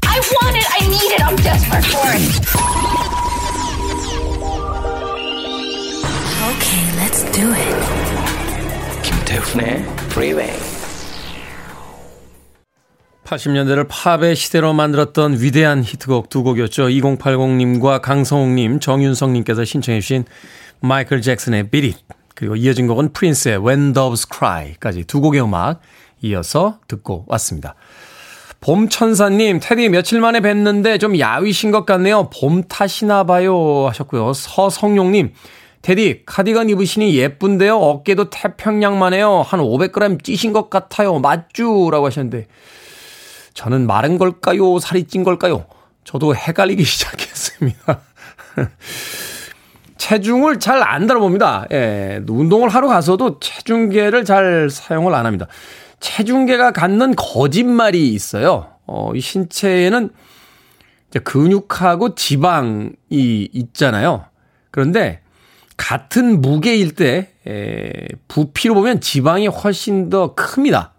[0.08, 2.21] I want it, I need it, I'm desperate for it.
[6.45, 7.76] Okay, let's do it.
[9.02, 10.49] 김태훈의 Freeway.
[13.25, 16.88] 80년대를 팝의 시대로 만들었던 위대한 히트곡 두 곡이었죠.
[16.88, 20.23] 2080님과 강성욱님, 정윤성님께서 신청해 주신
[20.80, 25.82] 마이클 잭슨의 Beat It 그리고 이어진 곡은 프린스의 When Doves Cry까지 두 곡의 음악
[26.21, 27.75] 이어서 듣고 왔습니다.
[28.62, 32.30] 봄천사님, 테디 며칠 만에 뵀는데 좀 야위신 것 같네요.
[32.30, 34.32] 봄 탓이나 봐요 하셨고요.
[34.32, 35.34] 서성용님,
[35.86, 37.78] 테디, 카디건 입으시니 예쁜데요.
[37.78, 39.43] 어깨도 태평양만 해요.
[39.45, 41.19] 한 500g 찌신 것 같아요.
[41.19, 41.91] 맞쥬?
[41.91, 42.48] 라고 하셨는데.
[43.54, 44.80] 저는 마른 걸까요?
[44.80, 45.67] 살이 찐 걸까요?
[46.04, 48.00] 저도 헷갈리기 시작했습니다.
[49.98, 51.67] 체중을 잘안 달아봅니다.
[51.71, 55.45] 예, 운동을 하러 가서도 체중계를 잘 사용을 안 합니다.
[56.00, 58.71] 체중계가 갖는 거짓말이 있어요.
[58.88, 60.10] 어, 이 신체에는
[61.24, 64.26] 근육하고 지방이 있잖아요.
[64.71, 65.21] 그런데
[65.77, 70.93] 같은 무게일 때, 에, 부피로 보면 지방이 훨씬 더 큽니다.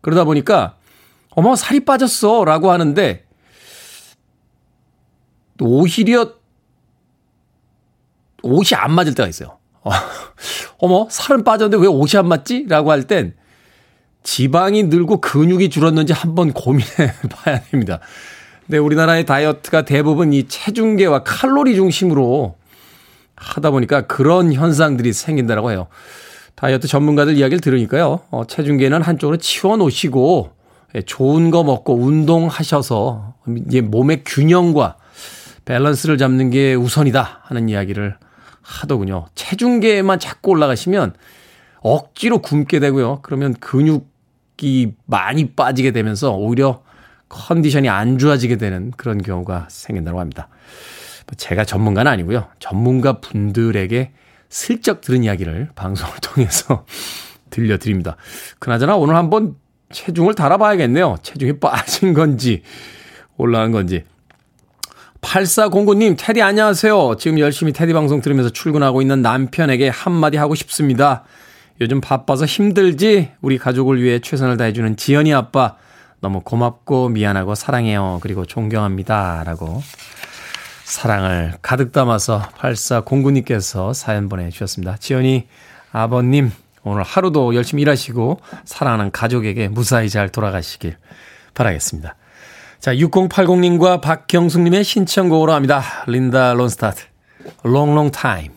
[0.00, 0.76] 그러다 보니까
[1.30, 2.44] 어머, 살이 빠졌어.
[2.44, 3.24] 라고 하는데,
[5.60, 6.32] 오히려
[8.42, 9.58] 옷이 안 맞을 때가 있어요.
[10.78, 12.66] 어머, 살은 빠졌는데 왜 옷이 안 맞지?
[12.68, 13.34] 라고 할 땐
[14.22, 18.00] 지방이 늘고 근육이 줄었는지 한번 고민해 봐야 됩니다.
[18.66, 22.56] 근데 우리나라의 다이어트가 대부분 이 체중계와 칼로리 중심으로
[23.40, 25.88] 하다 보니까 그런 현상들이 생긴다라고 해요.
[26.54, 28.20] 다이어트 전문가들 이야기를 들으니까요.
[28.30, 30.50] 어, 체중계는 한쪽으로 치워 놓으시고
[30.94, 33.34] 예, 좋은 거 먹고 운동하셔서
[33.66, 34.96] 이제 몸의 균형과
[35.64, 38.16] 밸런스를 잡는 게 우선이다 하는 이야기를
[38.62, 39.26] 하더군요.
[39.34, 41.14] 체중계만 자꾸 올라가시면
[41.80, 43.20] 억지로 굶게 되고요.
[43.22, 46.82] 그러면 근육이 많이 빠지게 되면서 오히려
[47.28, 50.48] 컨디션이 안 좋아지게 되는 그런 경우가 생긴다고 합니다.
[51.30, 52.48] 뭐 제가 전문가는 아니고요.
[52.58, 54.10] 전문가 분들에게
[54.48, 56.84] 슬쩍 들은 이야기를 방송을 통해서
[57.50, 58.16] 들려드립니다.
[58.58, 59.54] 그나저나 오늘 한번
[59.92, 61.18] 체중을 달아봐야겠네요.
[61.22, 62.62] 체중이 빠진 건지
[63.36, 64.04] 올라간 건지.
[65.20, 67.16] 8409님, 테디 안녕하세요.
[67.18, 71.24] 지금 열심히 테디 방송 들으면서 출근하고 있는 남편에게 한마디 하고 싶습니다.
[71.80, 73.30] 요즘 바빠서 힘들지?
[73.40, 75.76] 우리 가족을 위해 최선을 다해주는 지연이 아빠.
[76.20, 78.18] 너무 고맙고 미안하고 사랑해요.
[78.22, 79.42] 그리고 존경합니다.
[79.44, 79.82] 라고
[80.90, 84.96] 사랑을 가득 담아서 8409님께서 사연 보내주셨습니다.
[84.98, 85.46] 지연이
[85.92, 86.50] 아버님,
[86.82, 90.96] 오늘 하루도 열심히 일하시고 사랑하는 가족에게 무사히 잘 돌아가시길
[91.54, 92.16] 바라겠습니다.
[92.80, 95.82] 자, 6080님과 박경숙님의 신청곡으로 합니다.
[96.06, 97.04] 린다 론스타트,
[97.64, 98.50] Long Time.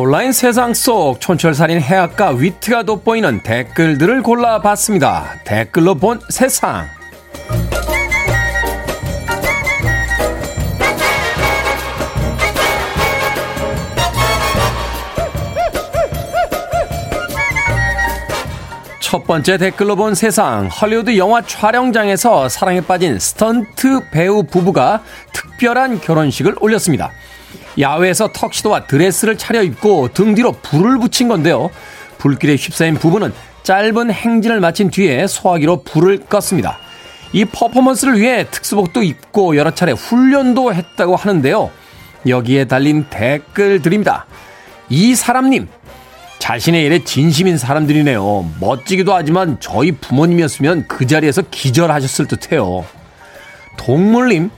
[0.00, 5.40] 온라인 세상 속 촌철살인 해학과 위트가 돋보이는 댓글들을 골라봤습니다.
[5.44, 6.86] 댓글로 본 세상.
[19.00, 20.68] 첫 번째 댓글로 본 세상.
[20.68, 27.10] 헐리우드 영화 촬영장에서 사랑에 빠진 스턴트 배우 부부가 특별한 결혼식을 올렸습니다.
[27.78, 31.70] 야외에서 턱시도와 드레스를 차려입고 등 뒤로 불을 붙인 건데요.
[32.18, 36.76] 불길에 휩싸인 부부는 짧은 행진을 마친 뒤에 소화기로 불을 껐습니다.
[37.32, 41.70] 이 퍼포먼스를 위해 특수복도 입고 여러 차례 훈련도 했다고 하는데요.
[42.26, 44.26] 여기에 달린 댓글들입니다.
[44.88, 45.68] 이 사람님,
[46.38, 48.52] 자신의 일에 진심인 사람들이네요.
[48.60, 52.84] 멋지기도 하지만 저희 부모님이었으면 그 자리에서 기절하셨을 듯 해요.
[53.76, 54.50] 동물님,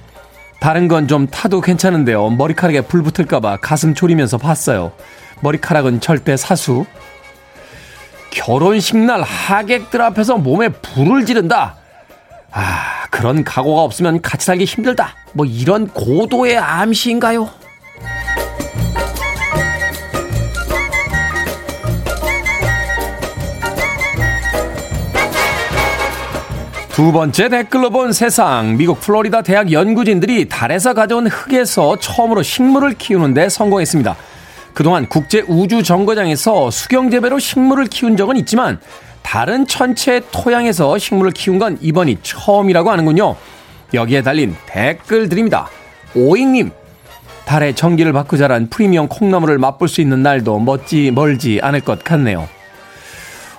[0.61, 2.31] 다른 건 좀 타도 괜찮은데요.
[2.31, 4.93] 머리카락에 불 붙을까봐 가슴 졸이면서 봤어요.
[5.41, 6.85] 머리카락은 절대 사수.
[8.31, 11.77] 결혼식 날 하객들 앞에서 몸에 불을 지른다.
[12.53, 15.15] 아, 그런 각오가 없으면 같이 살기 힘들다.
[15.33, 17.49] 뭐 이런 고도의 암시인가요?
[27.01, 28.77] 두 번째 댓글로 본 세상.
[28.77, 34.15] 미국 플로리다 대학 연구진들이 달에서 가져온 흙에서 처음으로 식물을 키우는데 성공했습니다.
[34.75, 38.81] 그동안 국제 우주 정거장에서 수경 재배로 식물을 키운 적은 있지만
[39.23, 43.35] 다른 천체 토양에서 식물을 키운 건 이번이 처음이라고 하는군요.
[43.95, 45.71] 여기에 달린 댓글 드립니다.
[46.15, 46.71] 오잉님,
[47.47, 52.47] 달의 정기를 받고 자란 프리미엄 콩나물을 맛볼 수 있는 날도 멋지 멀지 않을 것 같네요.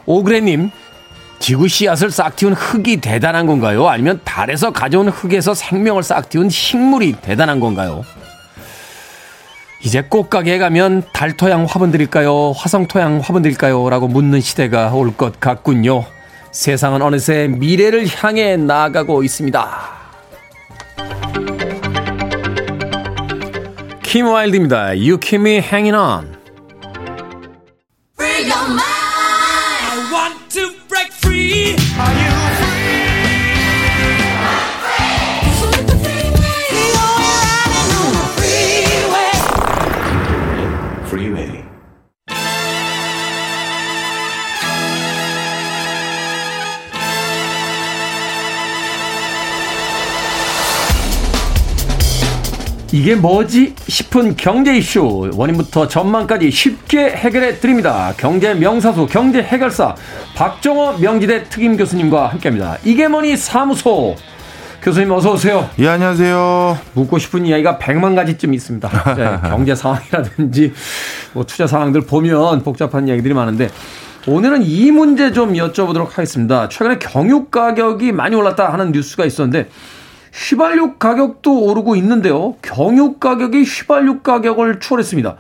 [0.06, 0.69] 오그레님,
[1.41, 3.89] 지구 씨앗을 싹 틔운 흙이 대단한 건가요?
[3.89, 8.06] 아니면 달에서 가져온 흙에서 생명을 싹 틔운 식물이 대단한 건가요?
[9.84, 12.51] 이제 꽃가게에 가면 달토양 화분 드릴까요?
[12.56, 13.89] 화성토양 화분 드릴까요?
[13.89, 16.06] 라고 묻는 시대가 올 것 같군요.
[16.51, 19.89] 세상은 어느새 미래를 향해 나아가고 있습니다.
[24.04, 24.91] 킴 와일드입니다.
[24.91, 26.40] Me hanging on.
[52.93, 58.13] 이게 뭐지 싶은 경제 이슈 원인부터 전망까지 쉽게 해결해 드립니다.
[58.17, 59.95] 경제 명사수 경제 해결사
[60.35, 62.77] 박정호 명지대 특임 교수님과 함께합니다.
[62.83, 64.17] 이게 뭐니 사무소
[64.81, 65.69] 교수님 어서 오세요.
[65.79, 66.77] 예 안녕하세요.
[66.93, 69.15] 묻고 싶은 이야기가 100만 가지쯤 있습니다.
[69.15, 70.73] 네, 경제 상황이라든지
[71.31, 73.69] 뭐 투자 상황들 보면 복잡한 이야기들이 많은데
[74.27, 76.67] 오늘은 이 문제 좀 여쭤보도록 하겠습니다.
[76.67, 79.69] 최근에 경유 가격이 많이 올랐다 하는 뉴스가 있었는데
[80.34, 82.55] 휘발유 가격도 오르고 있는데요.
[82.61, 85.36] 경유 가격이 휘발유 가격을 추월했습니다.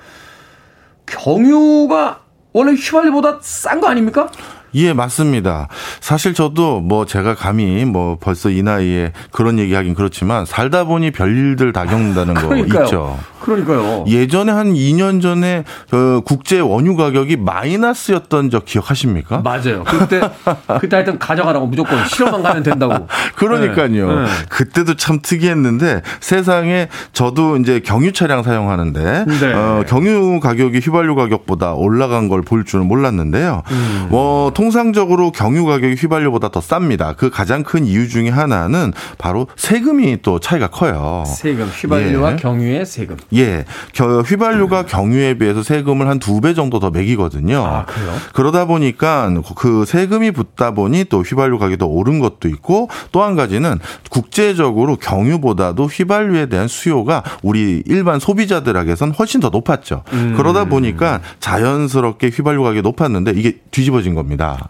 [1.05, 2.19] 경유가
[2.53, 4.29] 원래 휘발유보다 싼 거 아닙니까?
[4.73, 5.67] 예, 맞습니다.
[5.99, 11.11] 사실 저도 뭐 제가 감히 뭐 벌써 이 나이에 그런 얘기 하긴 그렇지만 살다 보니
[11.11, 13.19] 별일들 다 겪는다는 거 있죠.
[13.41, 14.05] 그러니까요.
[14.07, 19.39] 예전에 한 2년 전에 그 국제 원유 가격이 마이너스였던 적 기억하십니까?
[19.39, 19.83] 맞아요.
[19.85, 20.21] 그때
[20.79, 23.07] 그때 하여튼 가져가라고 무조건 실험만 가면 된다고.
[23.35, 24.19] 그러니까요.
[24.21, 24.25] 네.
[24.49, 29.53] 그때도 참 특이했는데 세상에 저도 이제 경유 차량 사용하는데 네.
[29.53, 33.61] 어, 경유 가격이 휘발유 가격보다 올라간 걸 볼 줄은 몰랐는데요.
[33.71, 34.07] 음.
[34.09, 37.15] 뭐 통상적으로 경유 가격이 휘발유보다 더 쌉니다.
[37.15, 41.23] 그 가장 큰 이유 중에 하나는 바로 세금이 또 차이가 커요.
[41.27, 42.35] 세금 휘발유와 예.
[42.37, 43.17] 경유의 세금.
[43.33, 47.63] 예, 겨- 휘발유가 경유에 비해서 세금을 한 두 배 정도 더 매기거든요.
[47.65, 48.13] 아, 그래요?
[48.33, 53.35] 그러다 보니까 그 세금이 붙다 보니 또 휘발유 가격이 더 오른 것도 있고 또 한
[53.35, 53.79] 가지는
[54.09, 60.03] 국제적으로 경유보다도 휘발유에 대한 수요가 우리 일반 소비자들에게선 훨씬 더 높았죠.
[60.13, 60.33] 음.
[60.35, 64.69] 그러다 보니까 자연스럽게 휘발유 가격이 높았는데 이게 뒤집어진 겁니다.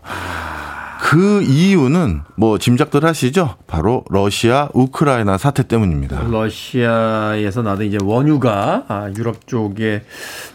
[1.04, 3.56] 그 이유는 뭐 짐작들 하시죠?
[3.66, 6.22] 바로 러시아 우크라이나 사태 때문입니다.
[6.30, 10.04] 러시아에서 나도 이제 원유가 아, 유럽 쪽에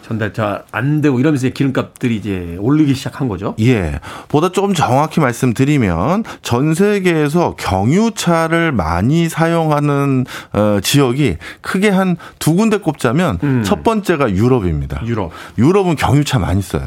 [0.02, 3.56] 전달 잘 안 되고 이러면서 기름값들이 이제 올리기 시작한 거죠.
[3.60, 3.98] 예.
[4.28, 12.76] 보다 조금 정확히 말씀드리면 전 세계에서 경유차를 많이 사용하는 어, 지역이 크게 한 두 군데
[12.78, 13.62] 꼽자면 음.
[13.64, 15.02] 첫 번째가 유럽입니다.
[15.04, 15.32] 유럽.
[15.58, 16.86] 유럽은 경유차 많이 써요.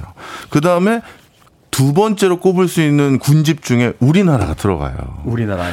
[0.49, 1.01] 그 다음에
[1.80, 4.95] 두 번째로 꼽을 수 있는 군집 중에 우리나라가 들어가요.
[5.23, 5.71] 우리나라에.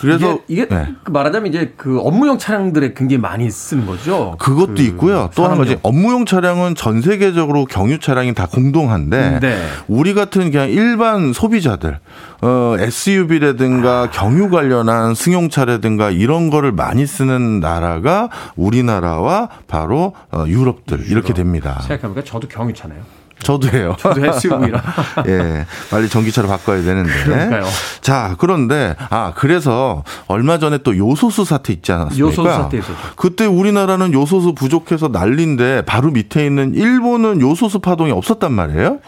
[0.00, 0.88] 그래서 이게, 이게 네.
[1.04, 4.34] 그 말하자면 이제 그 업무용 차량들에 굉장히 많이 쓰는 거죠.
[4.40, 5.30] 그것도 그 있고요.
[5.36, 5.56] 또 한.
[5.56, 9.62] 가지 업무용 차량은 전 세계적으로 경유 차량이 다 공동한데 네.
[9.86, 12.00] 우리 같은 그냥 일반 소비자들
[12.42, 21.32] 어 SUV라든가 경유 관련한 승용차라든가 이런 거를 많이 쓰는 나라가 우리나라와 바로 어 유럽들 이렇게
[21.34, 21.78] 됩니다.
[21.82, 23.23] 생각해보니까 저도 경유차네요.
[23.40, 23.96] 저도예요.
[23.98, 24.82] 저도 SUV라.
[25.28, 27.12] 예, 빨리 전기차로 바꿔야 되는데.
[27.24, 27.64] 그러니까요.
[28.00, 32.26] 자, 그런데 아 그래서 얼마 전에 또 요소수 사태 있지 않았습니까?
[32.26, 32.94] 요소수 사태 있었죠.
[33.16, 38.98] 그때 우리나라는 요소수 부족해서 난리인데 바로 밑에 있는 일본은 요소수 파동이 없었단 말이에요.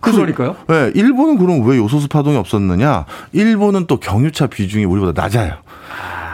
[0.00, 0.56] 그러니까요.
[0.68, 3.04] 네, 일본은 그럼 왜 요소수 파동이 없었느냐?
[3.32, 5.54] 일본은 또 경유차 비중이 우리보다 낮아요.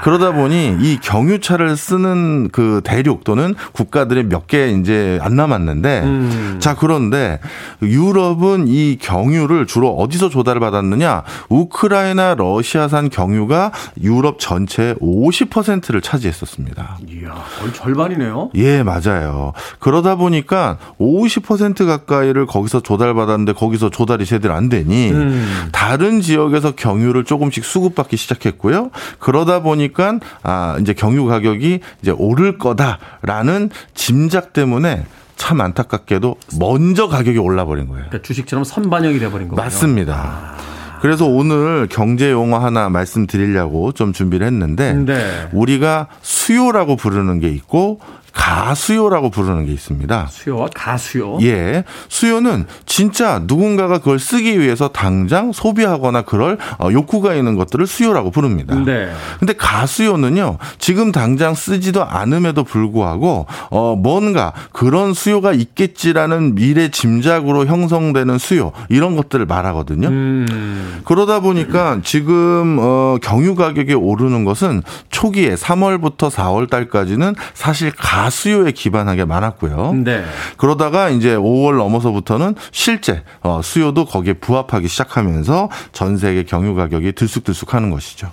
[0.07, 6.57] 그러다 보니 이 경유차를 쓰는 그 대륙 또는 국가들이 몇 개 이제 안 남았는데 음.
[6.61, 7.41] 자 그런데
[7.83, 16.99] 유럽은 이 경유를 주로 어디서 조달을 받았느냐 우크라이나 러시아산 경유가 유럽 전체의 50%를 차지했었습니다.
[17.09, 18.51] 이야, 거의 절반이네요.
[18.55, 19.53] 예, 맞아요.
[19.81, 25.69] 그러다 보니까 50% 가까이를 거기서 조달받았는데 거기서 조달이 제대로 안 되니 음.
[25.73, 28.91] 다른 지역에서 경유를 조금씩 수급받기 시작했고요.
[29.19, 29.96] 그러다 보니까
[30.43, 35.05] 아, 이제 경유 가격이 이제 오를 거다라는 짐작 때문에
[35.37, 38.07] 참 안타깝게도 먼저 가격이 올라버린 거예요.
[38.09, 39.63] 그러니까 주식처럼 선반영이 돼버린 거군요.
[39.63, 40.55] 맞습니다.
[41.01, 45.49] 그래서 오늘 경제 용어 하나 말씀드리려고 좀 준비를 했는데 네.
[45.53, 48.01] 우리가 수요라고 부르는 게 있고
[48.37, 50.29] 가수요라고 부르는 게 있습니다.
[50.31, 51.39] 수요와 가수요.
[51.43, 51.85] 예.
[52.09, 58.77] 수요는 진짜 누군가가 그걸 쓰기 위해서 당장 소비하거나 그럴 어, 욕구가 있는 것들을 수요라고 부릅니다.
[58.77, 59.11] 네.
[59.39, 68.39] 근데 가수요는요, 지금 당장 쓰지도 않음에도 불구하고, 어, 뭔가 그런 수요가 있겠지라는 미래 짐작으로 형성되는
[68.39, 70.09] 수요, 이런 것들을 말하거든요.
[70.09, 71.01] 음.
[71.05, 78.73] 그러다 보니까 지금 어 경유 가격이 오르는 것은 초기에 3월부터 4월 달까지는 사실 가 수요에
[78.73, 79.93] 기반하게 많았고요.
[80.05, 80.25] 네.
[80.57, 87.91] 그러다가 이제 5월 넘어서부터는 실제 어 수요도 거기에 부합하기 시작하면서 전 세계 경유 가격이 들쑥들쑥하는
[87.91, 88.31] 것이죠.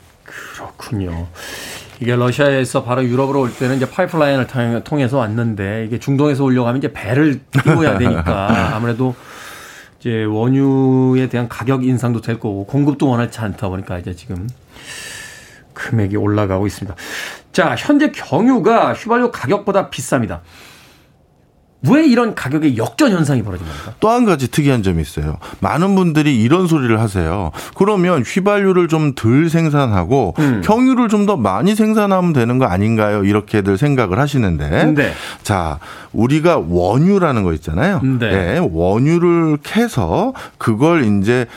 [0.55, 1.27] 그렇군요.
[1.99, 6.91] 이게 러시아에서 바로 유럽으로 올 때는 이제 파이프라인을 통- 통해서 왔는데 이게 중동에서 하면 이제
[6.91, 9.15] 배를 띄워야 되니까 아무래도
[9.99, 14.49] 이제 원유에 대한 가격 인상도 될 거고 공급도 원활치 않다 보니까 이제 지금
[15.73, 16.95] 금액이 올라가고 있습니다.
[17.53, 20.39] 자, 현재 경유가 휘발유 가격보다 비쌉니다.
[21.89, 23.91] 왜 이런 가격의 역전 현상이 벌어진 겁니까?
[23.99, 25.35] 또 한 가지 특이한 점이 있어요.
[25.59, 27.51] 많은 분들이 이런 소리를 하세요.
[27.75, 30.61] 그러면 휘발유를 좀 덜 생산하고 음.
[30.63, 33.25] 경유를 좀 더 많이 생산하면 되는 거 아닌가요?
[33.25, 35.13] 이렇게들 생각을 하시는데 네.
[35.43, 35.79] 자,
[36.13, 37.99] 우리가 원유라는 거 있잖아요.
[38.19, 38.59] 네.
[38.59, 41.47] 원유를 캐서 그걸 이제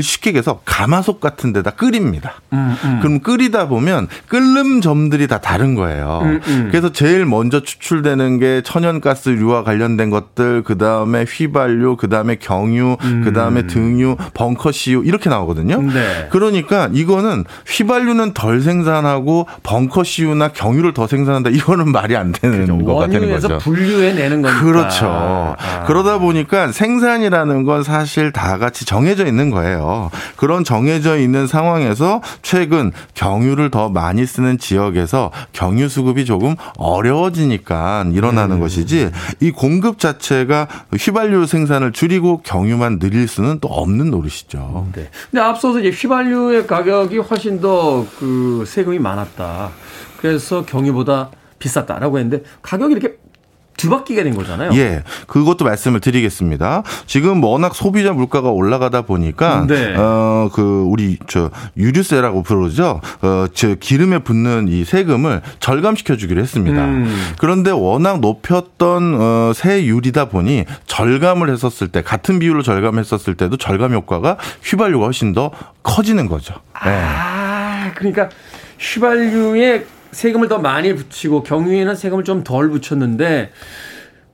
[0.00, 2.34] 쉽게 얘기해서 가마솥 같은 데다 끓입니다.
[2.52, 2.98] 음, 음.
[3.00, 6.20] 그럼 끓이다 보면 끓는 점들이 다 다른 거예요.
[6.22, 6.68] 음, 음.
[6.70, 13.32] 그래서 제일 먼저 추출되는 게 천연가스류와 관련된 것들, 그 다음에 휘발유, 그 다음에 경유, 그
[13.32, 15.76] 다음에 등유, 벙커CU 이렇게 나오거든요.
[15.76, 15.88] 음.
[15.88, 16.28] 네.
[16.30, 21.50] 그러니까 이거는 휘발유는 덜 생산하고 벙커CU나 경유를 더 생산한다.
[21.50, 23.58] 이거는 말이 안 되는 거가 되는 원유에서 거죠.
[23.58, 24.62] 분류해 내는 거니까.
[24.62, 25.06] 그렇죠.
[25.08, 25.84] 아.
[25.86, 29.71] 그러다 보니까 생산이라는 건 사실 다 같이 정해져 있는 거예요.
[29.72, 30.10] 거예요.
[30.36, 38.56] 그런 정해져 있는 상황에서 최근 경유를 더 많이 쓰는 지역에서 경유 수급이 조금 어려워지니까 일어나는
[38.56, 38.60] 음.
[38.60, 39.10] 것이지
[39.40, 40.68] 이 공급 자체가
[40.98, 44.88] 휘발유 생산을 줄이고 경유만 늘릴 수는 또 없는 노릇이죠.
[44.94, 45.08] 네.
[45.30, 49.70] 근데 앞서서 이제 휘발유의 가격이 훨씬 더 그 세금이 많았다.
[50.18, 53.16] 그래서 경유보다 비쌌다라고 했는데 가격이 이렇게
[53.82, 54.70] 뒤바뀌게 된 거잖아요.
[54.74, 55.02] 예.
[55.26, 56.82] 그것도 말씀을 드리겠습니다.
[57.06, 59.94] 지금 워낙 소비자 물가가 올라가다 보니까 네.
[59.96, 63.00] 어그 우리 저 유류세라고 부르죠.
[63.20, 66.84] 어저 기름에 붙는 이 세금을 절감시켜 주기로 했습니다.
[66.84, 67.32] 음.
[67.38, 74.36] 그런데 워낙 높였던 어 세율이다 보니 절감을 했었을 때 같은 비율로 절감했었을 때도 절감 효과가
[74.62, 75.50] 휘발유가 훨씬 더
[75.82, 76.54] 커지는 거죠.
[76.84, 76.90] 네.
[76.90, 78.28] 아, 그러니까
[78.78, 83.50] 휘발유에 세금을 더 많이 붙이고 경유에는 세금을 좀 덜 붙였는데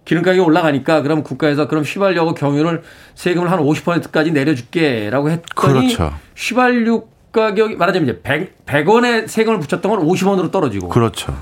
[0.05, 2.83] 기름 가격이 올라가니까 그럼 국가에서 그럼 휘발유하고 경유를
[3.15, 6.15] 세금을 한 50%까지 내려줄게라고 했더니 그렇죠.
[6.37, 11.37] 휘발유 가격이 말하자면 이제 100, 100원에 세금을 붙였던 건 50원으로 떨어지고 그렇죠.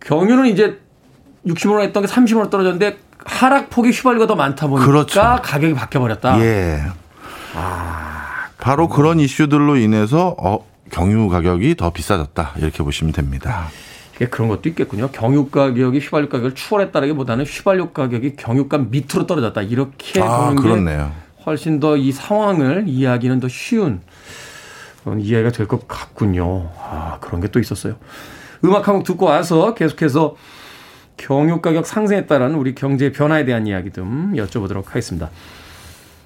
[0.00, 0.78] 경유는 이제
[1.46, 5.20] 60원 했던 게 30원으로 떨어졌는데 하락폭이 휘발유가 더 많다 보니까 그렇죠.
[5.42, 6.40] 가격이 바뀌어 버렸다.
[6.40, 6.82] 예.
[7.54, 13.68] 아, 바로 그런 이슈들로 인해서 어 경유 가격이 더 비싸졌다 이렇게 보시면 됩니다.
[14.14, 15.08] 이게 그런 것도 있겠군요.
[15.10, 21.12] 경유 가격이 휘발유 가격을 추월했다라기보다는 휘발유 가격이 경유가 밑으로 떨어졌다 이렇게 아, 보는 그렇네요.
[21.16, 24.00] 게 훨씬 더 이 상황을 이해하기는 더 쉬운
[25.18, 26.70] 이해가 될 것 같군요.
[26.78, 27.96] 아 그런 게 또 있었어요.
[28.64, 30.36] 음악 한 곡 듣고 와서 계속해서
[31.16, 35.30] 경유 가격 상승에 따른 우리 경제 변화에 대한 이야기 좀 여쭤보도록 하겠습니다.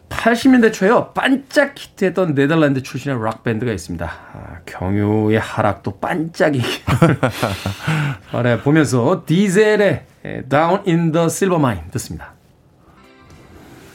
[0.08, 1.12] 80년대 초에요.
[1.14, 4.06] 반짝 히트했던 네덜란드 출신의 락 밴드가 있습니다.
[4.06, 6.60] 아, 경유의 하락도 반짝이
[8.62, 10.04] 보면서 디젤의
[10.48, 12.32] Down in the Silver Mine 듣습니다.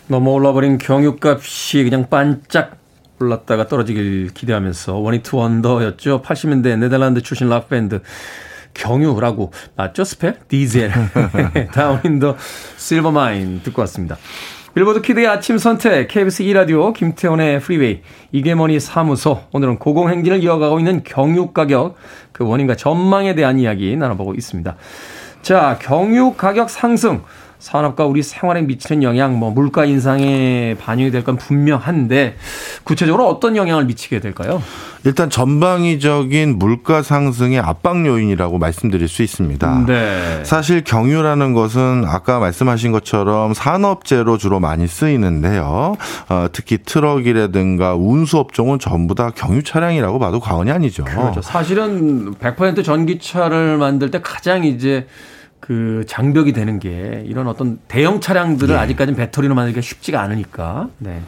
[0.07, 2.77] 너무 올라버린 경유값이 그냥 반짝
[3.19, 6.21] 올랐다가 떨어지길 기대하면서 one-hit wonder였죠.
[6.21, 8.01] 80년대 네덜란드 출신 락 밴드
[8.73, 10.03] 경유라고 맞죠?
[10.03, 10.39] spell?
[10.47, 10.91] 디젤
[11.73, 12.35] Down in the
[12.77, 14.17] Silver Mine 듣고 왔습니다.
[14.73, 18.01] 빌보드 키드의 아침 선택, KBS 2라디오, 김태훈의 프리웨이,
[18.31, 19.41] 이게 뭐니 사무소.
[19.51, 21.95] 오늘은 고공행진을 이어가고 있는 경유 가격,
[22.31, 24.77] 그 원인과 전망에 대한 이야기 나눠보고 있습니다.
[25.41, 27.21] 자, 경유 가격 상승.
[27.61, 32.35] 산업과 우리 생활에 미치는 영향, 뭐 물가 인상에 반영이 될 건 분명한데
[32.83, 34.63] 구체적으로 어떤 영향을 미치게 될까요?
[35.03, 39.83] 일단 전방위적인 물가 상승의 압박 요인이라고 말씀드릴 수 있습니다.
[39.85, 40.43] 네.
[40.43, 45.95] 사실 경유라는 것은 아까 말씀하신 것처럼 산업재로 주로 많이 쓰이는데요.
[46.29, 51.03] 어, 특히 트럭이라든가 운수 업종은 전부 다 경유 차량이라고 봐도 과언이 아니죠.
[51.03, 51.41] 그렇죠.
[51.43, 55.05] 사실은 100% 전기차를 만들 때 가장 이제
[55.61, 58.79] 그 장벽이 되는 게 이런 어떤 대형 차량들을 예.
[58.79, 60.89] 아직까지는 배터리로 만들기가 쉽지가 않으니까.
[60.97, 61.21] 네.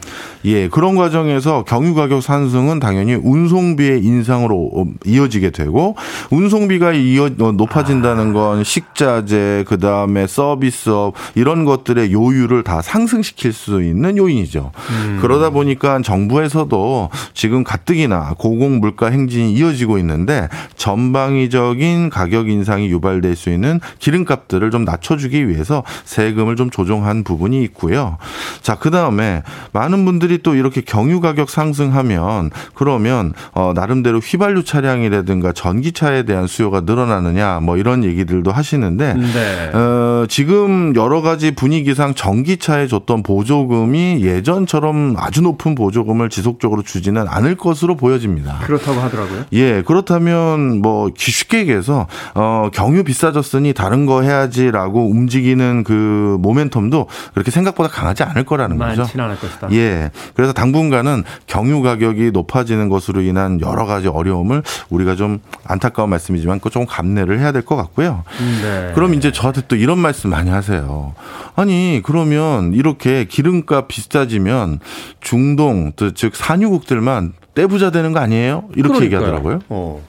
[0.44, 5.94] 예, 그런 과정에서 경유 가격 상승은 당연히 운송비의 인상으로 이어지게 되고
[6.32, 14.16] 운송비가 이어 어, 높아진다는 건 식자재 그다음에 서비스업 이런 것들의 요율을 다 상승시킬 수 있는
[14.16, 14.72] 요인이죠.
[14.90, 15.18] 음.
[15.22, 23.50] 그러다 보니까 정부에서도 지금 가뜩이나 고공 물가 행진이 이어지고 있는데 전방위적인 가격 인상이 유발될 수
[23.50, 28.18] 있는 기름 기름값들을 좀 낮춰주기 위해서 세금을 좀 조정한 부분이 있고요.
[28.62, 35.52] 자, 그 다음에 많은 분들이 또 이렇게 경유 가격 상승하면 그러면 어, 나름대로 휘발유 차량이라든가
[35.52, 39.70] 전기차에 대한 수요가 늘어나느냐 뭐 이런 얘기들도 하시는데 네.
[39.76, 47.56] 어, 지금 여러 가지 분위기상 전기차에 줬던 보조금이 예전처럼 아주 높은 보조금을 지속적으로 주지는 않을
[47.56, 48.58] 것으로 보여집니다.
[48.64, 49.44] 그렇다고 하더라고요.
[49.52, 57.50] 예, 그렇다면 뭐 쉽게 얘기해서 어, 경유 비싸졌으니 다른 거 해야지라고 움직이는 그 모멘텀도 그렇게
[57.50, 59.02] 생각보다 강하지 않을 거라는 거죠.
[59.02, 59.68] 많지는 않을 것이다.
[59.72, 60.10] 예.
[60.34, 66.70] 그래서 당분간은 경유 가격이 높아지는 것으로 인한 여러 가지 어려움을 우리가 좀 안타까운 말씀이지만 그
[66.70, 68.24] 조금 감내를 해야 될 것 같고요.
[68.62, 68.92] 네.
[68.94, 71.14] 그럼 이제 저한테 또 이런 말씀 많이 하세요.
[71.56, 74.80] 아니 그러면 이렇게 기름값 비싸지면
[75.20, 78.64] 중동 즉 산유국들만 떼부자 되는 거 아니에요?
[78.74, 79.04] 이렇게 그러니까요.
[79.04, 79.60] 얘기하더라고요.
[79.70, 80.02] 어.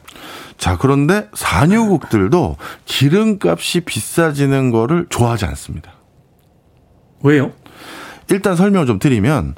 [0.57, 5.91] 자, 그런데 산유국들도 기름값이 비싸지는 거를 좋아하지 않습니다.
[7.23, 7.51] 왜요?
[8.29, 9.55] 일단 설명을 좀 드리면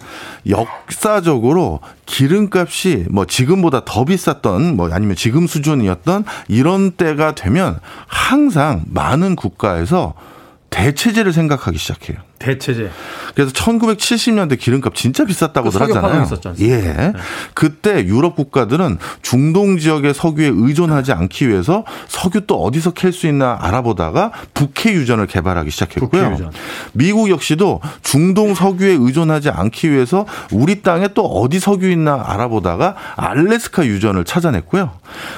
[0.50, 9.36] 역사적으로 기름값이 뭐 지금보다 더 비쌌던 뭐 아니면 지금 수준이었던 이런 때가 되면 항상 많은
[9.36, 10.16] 국가에서
[10.70, 12.18] 대체제를 생각하기 시작해요.
[12.40, 12.90] 대체제.
[13.36, 16.28] 그래서 1970년대 기름값 진짜 비쌌다고들 그 하잖아요.
[16.60, 16.78] 예.
[16.78, 17.14] 네.
[17.54, 23.58] 그때 유럽 국가들은 중동 지역의 석유에 의존하지 않기 위해서 석유 또 어디서 캘 수 있나
[23.62, 26.34] 알아보다가 북해 유전을 개발하기 시작했고요.
[26.34, 26.52] 유전.
[26.94, 33.86] 미국 역시도 중동 석유에 의존하지 않기 위해서 우리 땅에 또 어디 석유 있나 알아보다가 알래스카
[33.86, 34.92] 유전을 찾아냈고요.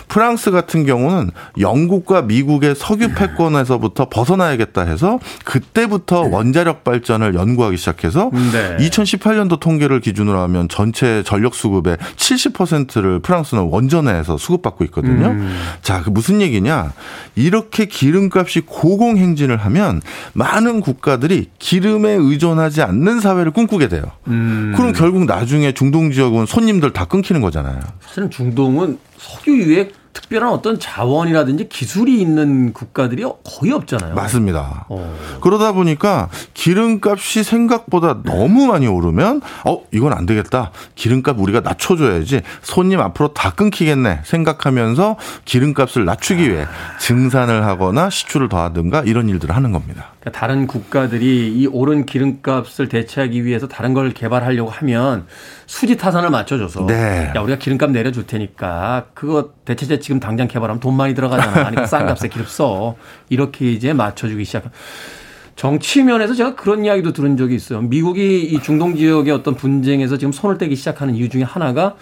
[0.07, 8.77] 프랑스 같은 경우는 영국과 미국의 석유 패권에서부터 벗어나야겠다 해서 그때부터 원자력 발전을 연구하기 시작해서 네.
[8.87, 15.27] 2018년도 통계를 기준으로 하면 전체 전력 수급의 70%를 프랑스는 원전에서 수급받고 있거든요.
[15.27, 15.55] 음.
[15.83, 16.93] 자, 그 무슨 얘기냐?
[17.35, 20.01] 이렇게 기름값이 고공 행진을 하면
[20.33, 24.03] 많은 국가들이 기름에 의존하지 않는 사회를 꿈꾸게 돼요.
[24.27, 24.73] 음.
[24.75, 27.79] 그럼 결국 나중에 중동 지역은 손님들 다 끊기는 거잖아요.
[28.01, 34.15] 사실은 중동은 석유 유액 특별한 어떤 자원이라든지 기술이 있는 국가들이 거의 없잖아요.
[34.15, 34.85] 맞습니다.
[34.89, 35.15] 어.
[35.41, 40.71] 그러다 보니까 기름값이 생각보다 너무 많이 오르면 어 이건 안 되겠다.
[40.95, 46.65] 기름값 우리가 낮춰줘야지 손님 앞으로 다 끊기겠네 생각하면서 기름값을 낮추기 위해
[46.99, 50.13] 증산을 하거나 시추를 더하든가 이런 일들을 하는 겁니다.
[50.19, 55.25] 그러니까 다른 국가들이 이 오른 기름값을 대체하기 위해서 다른 걸 개발하려고 하면
[55.65, 57.31] 수지 타산을 맞춰줘서 네.
[57.35, 61.53] 야 우리가 기름값 내려줄 테니까 그거 대체제 지금 당장 개발하면 돈 많이 들어가잖아.
[61.53, 62.95] 그러니까 싼 값에 기름 써
[63.29, 64.71] 이렇게 이제 맞춰주기 시작한.
[65.55, 67.81] 정치 면에서 제가 그런 이야기도 들은 적이 있어요.
[67.81, 71.95] 미국이 이 중동 지역의 어떤 분쟁에서 지금 손을 떼기 시작하는 이유 중에 하나가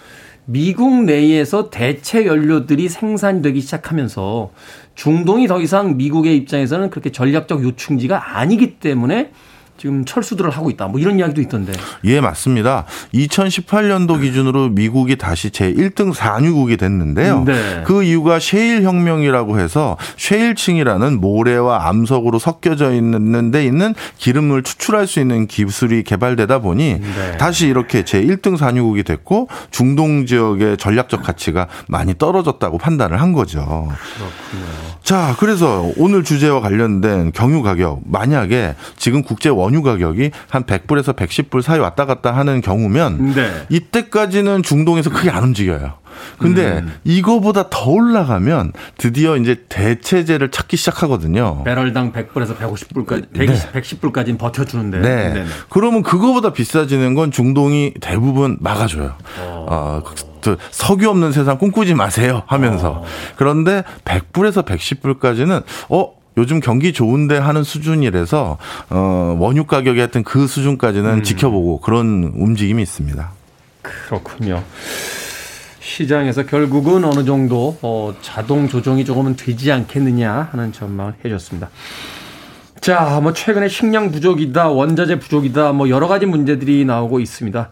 [0.50, 4.50] 미국 내에서 대체 연료들이 생산되기 시작하면서
[4.94, 9.30] 중동이 더 이상 미국의 입장에서는 그렇게 전략적 요충지가 아니기 때문에
[9.78, 10.88] 지금 철수들을 하고 있다.
[10.88, 11.72] 뭐 이런 이야기도 있던데.
[12.04, 12.84] 예, 맞습니다.
[13.14, 17.44] 2018년도 기준으로 미국이 다시 제 1등 산유국이 됐는데요.
[17.44, 17.82] 네.
[17.86, 25.20] 그 이유가 셰일 혁명이라고 해서 셰일층이라는 모래와 암석으로 섞여져 있는 데 있는 기름을 추출할 수
[25.20, 27.36] 있는 기술이 개발되다 보니 네.
[27.38, 33.60] 다시 이렇게 제 1등 산유국이 됐고 중동 지역의 전략적 가치가 많이 떨어졌다고 판단을 한 거죠.
[33.60, 34.66] 그렇군요.
[35.04, 41.14] 자, 그래서 오늘 주제와 관련된 경유 가격 만약에 지금 국제 원 원유 가격이 한 100불에서
[41.14, 43.66] 110불 사이 왔다 갔다 하는 경우면 네.
[43.68, 45.94] 이때까지는 중동에서 크게 안 움직여요.
[46.38, 46.92] 근데 음.
[47.04, 51.62] 이거보다 더 올라가면 드디어 이제 대체제를 찾기 시작하거든요.
[51.64, 53.80] 배럴당 100불에서 150불까지, 120, 네.
[53.80, 54.98] 110불까지는 버텨주는데.
[54.98, 55.28] 네.
[55.28, 55.44] 네네.
[55.68, 59.14] 그러면 그거보다 비싸지는 건 중동이 대부분 막아줘요.
[59.40, 59.66] 어.
[59.70, 60.02] 어,
[60.70, 62.90] 석유 없는 세상 꿈꾸지 마세요 하면서.
[62.90, 63.04] 어.
[63.36, 68.58] 그런데 100불에서 110불까지는 어 요즘 경기 좋은데 하는 수준이라서
[68.90, 71.22] 어 원유 가격이 하여튼 그 수준까지는 음.
[71.22, 73.30] 지켜보고 그런 움직임이 있습니다.
[73.82, 74.62] 그렇군요.
[75.80, 81.70] 시장에서 결국은 어느 정도 어 자동 조정이 조금은 되지 않겠느냐 하는 전망을 해줬습니다.
[82.80, 87.70] 자, 뭐 최근에 식량 부족이다, 원자재 부족이다, 뭐 여러 가지 문제들이 나오고 있습니다.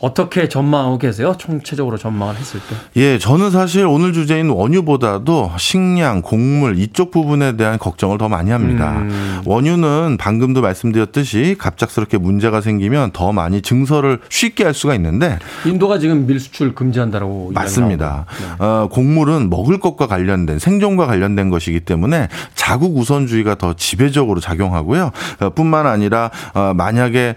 [0.00, 1.34] 어떻게 전망하고 계세요?
[1.38, 2.76] 총체적으로 전망을 했을 때.
[3.00, 8.98] 예, 저는 사실 오늘 주제인 원유보다도 식량, 곡물 이쪽 부분에 대한 걱정을 더 많이 합니다.
[8.98, 9.42] 음.
[9.44, 16.26] 원유는 방금도 말씀드렸듯이 갑작스럽게 문제가 생기면 더 많이 증설을 쉽게 할 수가 있는데 인도가 지금
[16.26, 18.26] 밀수출 금지한다라고 맞습니다.
[18.58, 18.64] 네.
[18.64, 25.10] 어, 곡물은 먹을 것과 관련된 생존과 관련된 것이기 때문에 자국 우선주의가 더 지배적으로 작용하고요.
[25.40, 27.36] 어, 뿐만 아니라 어, 만약에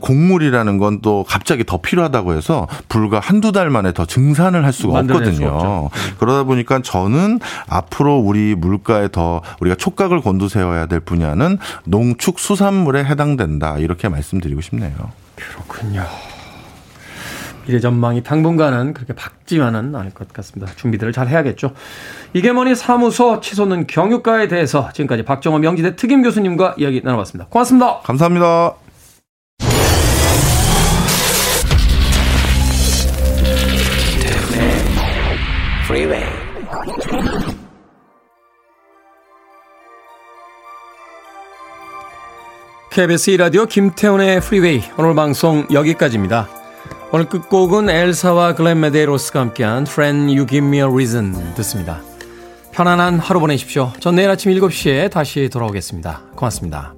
[0.00, 4.98] 곡물이라는 건 또 갑자기 더 필요하다고 해서 불과 한두 달 만에 더 증산을 할 수가
[4.98, 5.88] 없거든요.
[5.92, 13.04] 수 그러다 보니까 저는 앞으로 우리 물가에 더 우리가 촉각을 곤두세워야 될 분야는 농축 수산물에
[13.04, 13.78] 해당된다.
[13.78, 14.92] 이렇게 말씀드리고 싶네요.
[15.36, 16.04] 그렇군요.
[17.70, 20.72] 미래 전망이 당분간은 그렇게 밝지만은 않을 것 같습니다.
[20.74, 21.72] 준비들을 잘 해야겠죠.
[22.34, 27.48] 이게 뭐니 사무소 치솟는 경유가에 대해서 지금까지 박정호 명지대 특임 교수님과 이야기 나눠봤습니다.
[27.48, 28.00] 고맙습니다.
[28.00, 28.74] 감사합니다.
[42.90, 46.59] KBS 2라디오 김태훈의 프리웨이 오늘 방송 여기까지입니다.
[47.12, 52.00] 오늘 끝곡은 엘사와 글렌 메데로스가 함께한 Friend You Give Me a Reason 듣습니다.
[52.70, 53.92] 편안한 하루 보내십시오.
[53.98, 56.22] 전 내일 아침 7시에 다시 돌아오겠습니다.
[56.36, 56.94] 고맙습니다.